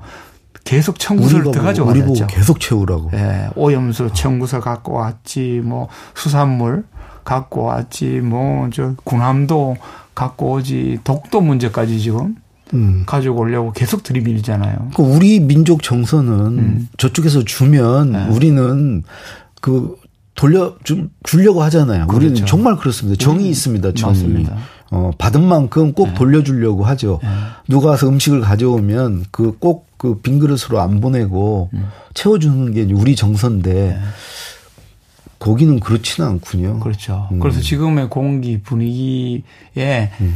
계속 0.63 1.00
청구서를 1.00 1.52
더. 1.52 1.84
우리 1.84 2.02
보고 2.02 2.26
계속 2.28 2.60
채우라고. 2.60 3.12
예, 3.13 3.50
오염수 3.56 4.12
청구서 4.13 4.60
갖고 4.60 4.93
왔지, 4.96 5.62
뭐 5.63 5.88
수산물 6.13 6.84
갖고 7.28 7.63
왔지, 7.63 8.22
뭐 8.22 8.70
저 8.72 8.94
군함도 9.04 9.76
갖고 10.16 10.54
오지, 10.54 11.00
독도 11.04 11.42
문제까지 11.42 12.00
지금 12.00 12.36
음. 12.74 13.04
가지고 13.06 13.42
오려고 13.42 13.72
계속 13.74 14.02
들이밀잖아요. 14.04 14.92
그 14.96 15.04
우리 15.04 15.40
민족 15.42 15.84
정서는 15.84 16.34
음. 16.58 16.88
저쪽에서 16.98 17.44
주면 17.44 18.13
네. 18.13 18.26
우리는 18.30 19.04
그 19.62 19.96
돌려 20.36 20.76
좀 20.84 21.10
주려고 21.24 21.62
하잖아요. 21.63 22.08
그렇죠. 22.08 22.28
우리는 22.28 22.46
정말 22.46 22.78
그렇습니다. 22.78 23.22
정이 23.22 23.44
음, 23.46 23.50
있습니다. 23.50 23.94
정이. 23.94 24.13
맞습니다. 24.13 24.58
어, 24.92 25.12
받은 25.18 25.44
만큼 25.44 25.92
꼭 25.94 26.08
네. 26.10 26.13
돌려주려고 26.13 26.86
하죠. 26.86 27.20
네. 27.22 27.30
누가 27.68 27.90
와서 27.90 28.08
음식을 28.08 28.40
가져오면 28.42 29.26
그 29.32 29.58
꼭그 29.60 29.88
그 29.98 30.22
빈 30.22 30.40
그릇으로 30.40 30.80
안 30.80 31.02
보내고 31.02 31.70
음. 31.74 31.88
채워주는 32.13 32.74
게 32.74 32.88
우리 32.94 33.16
정서인데 33.16 33.74
네. 33.74 34.00
거기는 35.39 35.80
그렇지는 35.80 36.30
않군요. 36.30 36.80
그렇죠. 36.80 37.28
음. 37.32 37.39
그래서 37.39 37.62
지금의 37.62 38.10
공기 38.10 38.60
분위기에 38.62 40.12
음. 40.21 40.36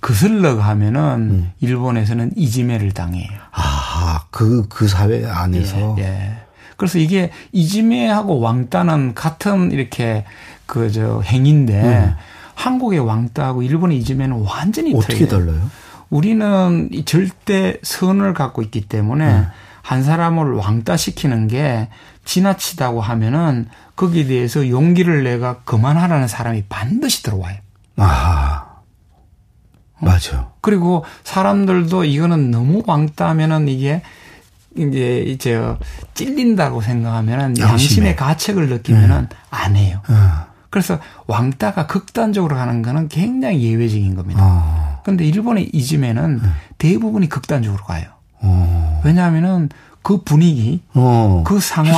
그슬러 0.00 0.56
가면은 0.56 1.00
음. 1.30 1.52
일본에서는 1.60 2.32
이지메를 2.36 2.92
당해요. 2.92 3.28
아, 3.52 4.24
그, 4.30 4.66
그 4.68 4.88
사회 4.88 5.26
안에서. 5.26 5.96
예, 5.98 6.02
예. 6.02 6.32
그래서 6.76 6.98
이게 6.98 7.30
이지메하고 7.52 8.40
왕따는 8.40 9.14
같은 9.14 9.70
이렇게 9.72 10.24
그 10.66 10.90
저 10.92 11.20
행인데 11.20 11.82
음. 11.82 12.14
한국의 12.54 13.00
왕따하고 13.00 13.62
일본의 13.62 13.98
이지메는 13.98 14.44
완전히 14.46 14.94
어떻게 14.94 15.26
틀려요. 15.26 15.46
달라요? 15.46 15.70
우리는 16.10 16.90
절대 17.06 17.76
선을 17.82 18.34
갖고 18.34 18.62
있기 18.62 18.82
때문에 18.82 19.30
음. 19.30 19.46
한 19.90 20.04
사람을 20.04 20.52
왕따 20.52 20.96
시키는 20.96 21.48
게 21.48 21.88
지나치다고 22.24 23.00
하면은 23.00 23.66
거기에 23.96 24.26
대해서 24.26 24.68
용기를 24.68 25.24
내가 25.24 25.62
그만하라는 25.64 26.28
사람이 26.28 26.66
반드시 26.68 27.24
들어와요. 27.24 27.56
아. 27.96 28.66
맞아. 29.98 30.52
그리고 30.60 31.04
사람들도 31.24 32.04
이거는 32.04 32.52
너무 32.52 32.84
왕따면은 32.86 33.66
이게 33.66 34.02
이제 34.76 35.24
이제 35.26 35.60
찔린다고 36.14 36.82
생각하면은 36.82 37.58
양심의 37.58 38.14
가책을 38.14 38.68
느끼면은 38.68 39.26
네. 39.28 39.36
안 39.50 39.74
해요. 39.74 40.02
어. 40.08 40.46
그래서 40.70 41.00
왕따가 41.26 41.88
극단적으로 41.88 42.54
가는 42.54 42.80
거는 42.82 43.08
굉장히 43.08 43.64
예외적인 43.64 44.14
겁니다. 44.14 44.40
어. 44.40 45.00
그런데 45.02 45.24
일본의 45.24 45.70
이즘에는 45.72 46.40
네. 46.40 46.48
대부분이 46.78 47.28
극단적으로 47.28 47.82
가요. 47.82 48.04
어. 48.40 48.89
왜냐하면은 49.04 49.68
그 50.02 50.22
분위기, 50.22 50.80
어. 50.94 51.44
그 51.46 51.60
상황 51.60 51.92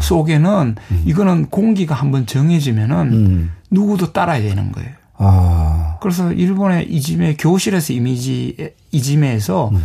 속에는 0.00 0.74
음. 0.90 1.02
이거는 1.04 1.46
공기가 1.46 1.94
한번 1.94 2.26
정해지면은 2.26 2.96
음. 3.12 3.52
누구도 3.70 4.12
따라야 4.12 4.42
되는 4.42 4.72
거예요. 4.72 4.90
아. 5.18 5.96
그래서 6.00 6.32
일본의 6.32 6.90
이즘의 6.90 7.36
교실에서 7.36 7.92
이미지 7.92 8.72
이즘에서 8.90 9.70
음. 9.72 9.82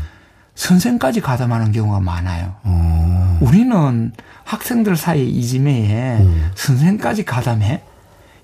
선생까지 0.56 1.22
가담하는 1.22 1.72
경우가 1.72 2.00
많아요. 2.00 2.56
음. 2.66 3.38
우리는 3.42 4.12
학생들 4.44 4.96
사이 4.98 5.28
이지매에 5.30 6.18
음. 6.18 6.50
선생까지 6.56 7.24
가담해? 7.26 7.82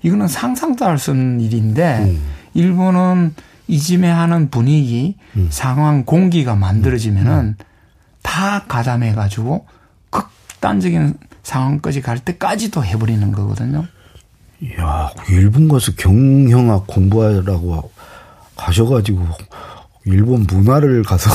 이거는 0.02 0.28
상상도 0.28 0.84
할 0.84 0.96
수 0.98 1.10
없는 1.10 1.40
일인데 1.40 1.98
음. 1.98 2.22
일본은 2.54 3.34
이지매하는 3.66 4.48
분위기, 4.50 5.16
음. 5.36 5.48
상황, 5.50 6.04
공기가 6.04 6.54
만들어지면은 6.54 7.32
음. 7.32 7.56
다 8.38 8.62
가담해 8.68 9.14
가지고 9.14 9.66
극단적인 10.10 11.14
상황까지 11.42 12.02
갈 12.02 12.20
때까지도 12.20 12.84
해버리는 12.84 13.32
거거든요. 13.32 13.84
야, 14.78 15.10
일본 15.28 15.66
가서 15.66 15.90
경영학 15.96 16.86
공부하라고 16.86 17.90
가셔가지고 18.56 19.26
일본 20.04 20.46
문화를 20.48 21.02
가서 21.02 21.30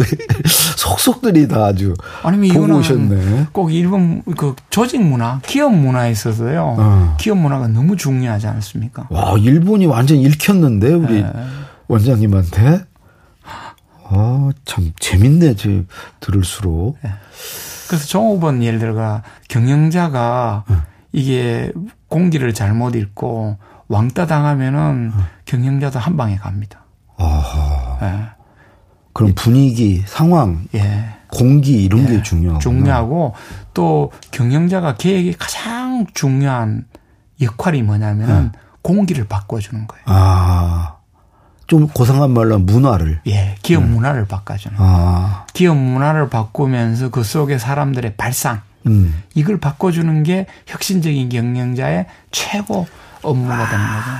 속속들이 0.78 1.46
다 1.46 1.66
아주 1.66 1.92
아니면 2.22 2.54
보고 2.54 2.78
오셨네. 2.78 3.48
꼭 3.52 3.70
일본 3.70 4.22
그 4.22 4.56
조직 4.70 5.02
문화, 5.02 5.40
기업 5.44 5.74
문화에 5.74 6.10
있어서요. 6.10 6.76
어. 6.78 7.16
기업 7.20 7.36
문화가 7.36 7.68
너무 7.68 7.98
중요하지 7.98 8.46
않습니까? 8.46 9.08
와, 9.10 9.36
일본이 9.36 9.84
완전 9.84 10.16
읽혔는데 10.16 10.94
우리 10.94 11.22
네. 11.22 11.30
원장님한테. 11.88 12.89
아, 14.12 14.50
참 14.64 14.92
재밌네. 14.98 15.54
저 15.54 15.68
들을수록. 16.18 16.98
그래서 17.88 18.06
종업원 18.06 18.62
예를 18.62 18.78
들어가 18.78 19.22
경영자가 19.48 20.64
어. 20.68 20.82
이게 21.12 21.72
공기를 22.08 22.54
잘못 22.54 22.94
읽고 22.94 23.56
왕따 23.88 24.26
당하면은 24.26 25.12
어. 25.14 25.26
경영자도 25.44 25.98
한 25.98 26.16
방에 26.16 26.36
갑니다. 26.36 26.84
아하. 27.16 27.98
예. 28.02 28.26
그럼 29.12 29.34
분위기, 29.34 30.02
상황, 30.06 30.64
예. 30.74 31.16
공기 31.32 31.84
이런 31.84 32.06
게 32.06 32.22
중요하고. 32.22 32.60
중요하고 32.60 33.34
또 33.74 34.10
경영자가 34.32 34.94
계획이 34.96 35.34
가장 35.38 36.06
중요한 36.14 36.86
역할이 37.40 37.82
뭐냐면 37.82 38.30
은 38.30 38.52
공기를 38.82 39.26
바꿔주는 39.26 39.86
거예요. 39.86 40.04
아. 40.06 40.99
좀 41.70 41.86
고상한 41.86 42.32
말로 42.32 42.58
문화를. 42.58 43.20
예, 43.28 43.54
기업 43.62 43.84
문화를 43.84 44.26
바꿔주는. 44.26 44.76
아. 44.80 45.46
기업 45.54 45.76
문화를 45.76 46.28
바꾸면서 46.28 47.10
그 47.10 47.22
속에 47.22 47.58
사람들의 47.58 48.14
발상 48.16 48.62
음. 48.88 49.22
이걸 49.36 49.60
바꿔주는 49.60 50.24
게 50.24 50.46
혁신적인 50.66 51.28
경영자의 51.28 52.06
최고 52.32 52.88
업무가 53.22 53.68
되는 53.70 53.84
거죠. 53.86 54.10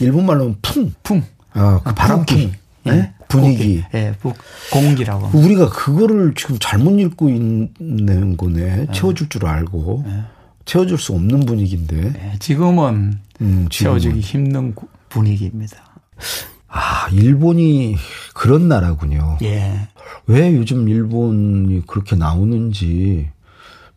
일본 0.00 0.26
말로 0.26 0.40
하면 0.42 0.56
풍. 0.60 0.92
풍. 1.02 1.22
아, 1.54 1.80
그 1.82 1.94
바람기. 1.94 2.52
예? 2.88 3.12
분위기. 3.26 3.80
공기. 3.80 3.84
예, 3.94 4.14
부- 4.20 4.34
공기라고. 4.70 5.30
우리가 5.32 5.70
그거를 5.70 6.34
지금 6.36 6.58
잘못 6.60 6.98
읽고 7.00 7.30
있는 7.30 8.36
거네. 8.36 8.88
채워줄 8.92 9.30
줄 9.30 9.46
알고. 9.46 10.04
채워줄 10.66 10.98
수 10.98 11.14
없는 11.14 11.46
분위기인데. 11.46 12.12
예, 12.34 12.38
지금은 12.38 13.18
음, 13.40 13.66
지금은. 13.70 13.70
채워주기 13.70 14.20
힘든 14.20 14.74
구- 14.74 14.88
분위기입니다. 15.08 15.78
아, 16.74 17.06
일본이 17.12 17.96
그런 18.34 18.66
나라군요. 18.68 19.36
예. 19.42 19.88
왜 20.26 20.54
요즘 20.54 20.88
일본이 20.88 21.82
그렇게 21.86 22.16
나오는지 22.16 23.28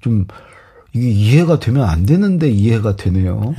좀 0.01 0.25
이게 0.93 1.09
이해가 1.09 1.59
되면 1.59 1.87
안 1.87 2.05
되는데 2.05 2.49
이해가 2.49 2.95
되네요. 2.97 3.53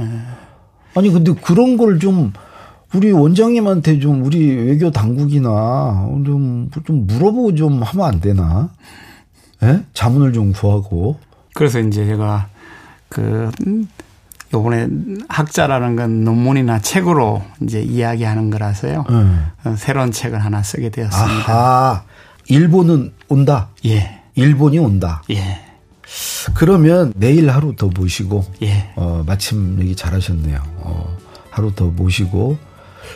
아니 0.95 1.11
근데 1.11 1.33
그런 1.35 1.77
걸 1.77 1.99
좀 1.99 2.33
우리 2.95 3.11
원장님한테 3.11 3.99
좀 3.99 4.23
우리 4.25 4.55
외교 4.55 4.91
당국이나 4.91 6.09
좀, 6.25 6.71
좀 6.87 7.07
물어보고 7.07 7.55
좀 7.57 7.83
하면 7.83 8.07
안 8.07 8.21
되나? 8.21 8.71
예? 9.63 9.83
자문을 9.93 10.33
좀 10.33 10.53
구하고. 10.53 11.19
그래서 11.55 11.81
이제 11.81 12.07
제가 12.07 12.49
그 13.09 13.51
음, 13.67 13.89
요번에 14.57 14.89
학자라는 15.29 15.97
건 15.97 16.25
논문이나 16.25 16.81
책으로 16.81 17.43
이제 17.63 17.81
이야기하는 17.83 18.51
거라서요. 18.51 19.05
예. 19.11 19.69
어, 19.69 19.77
새로운 19.77 20.11
책을 20.13 20.39
하나 20.45 20.63
쓰게 20.63 20.91
되었습니다. 20.91 21.53
아하. 21.53 22.03
일본은 22.49 23.13
온다. 23.29 23.69
예. 23.85 24.21
일본이 24.35 24.79
온다. 24.79 25.23
예. 25.31 25.61
그러면 26.55 27.13
내일 27.17 27.51
하루 27.51 27.75
더 27.75 27.89
모시고 27.89 28.45
예. 28.63 28.91
어, 28.97 29.25
마침 29.27 29.79
얘기 29.81 29.97
잘하셨네요. 29.97 30.61
어, 30.79 31.17
하루 31.51 31.75
더 31.75 31.87
모시고 31.87 32.59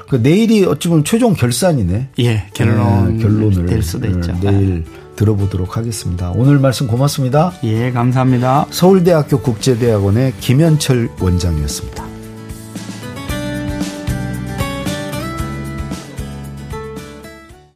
그 0.08 0.16
내일이 0.16 0.64
어찌 0.64 0.88
보면 0.88 1.04
최종 1.04 1.34
결산이네. 1.34 2.08
예. 2.18 2.46
결론 2.54 3.16
네, 3.16 3.22
결론을 3.22 3.66
될 3.66 3.82
수도 3.82 4.06
있죠. 4.08 4.32
네, 4.40 4.50
내일 4.50 4.84
들어보도록 5.20 5.76
하겠습니다. 5.76 6.30
오늘 6.34 6.58
말씀 6.58 6.86
고맙습니다. 6.86 7.52
예, 7.64 7.90
감사합니다. 7.92 8.66
서울대학교 8.70 9.40
국제대학원의 9.40 10.34
김현철 10.40 11.10
원장이었습니다. 11.20 12.09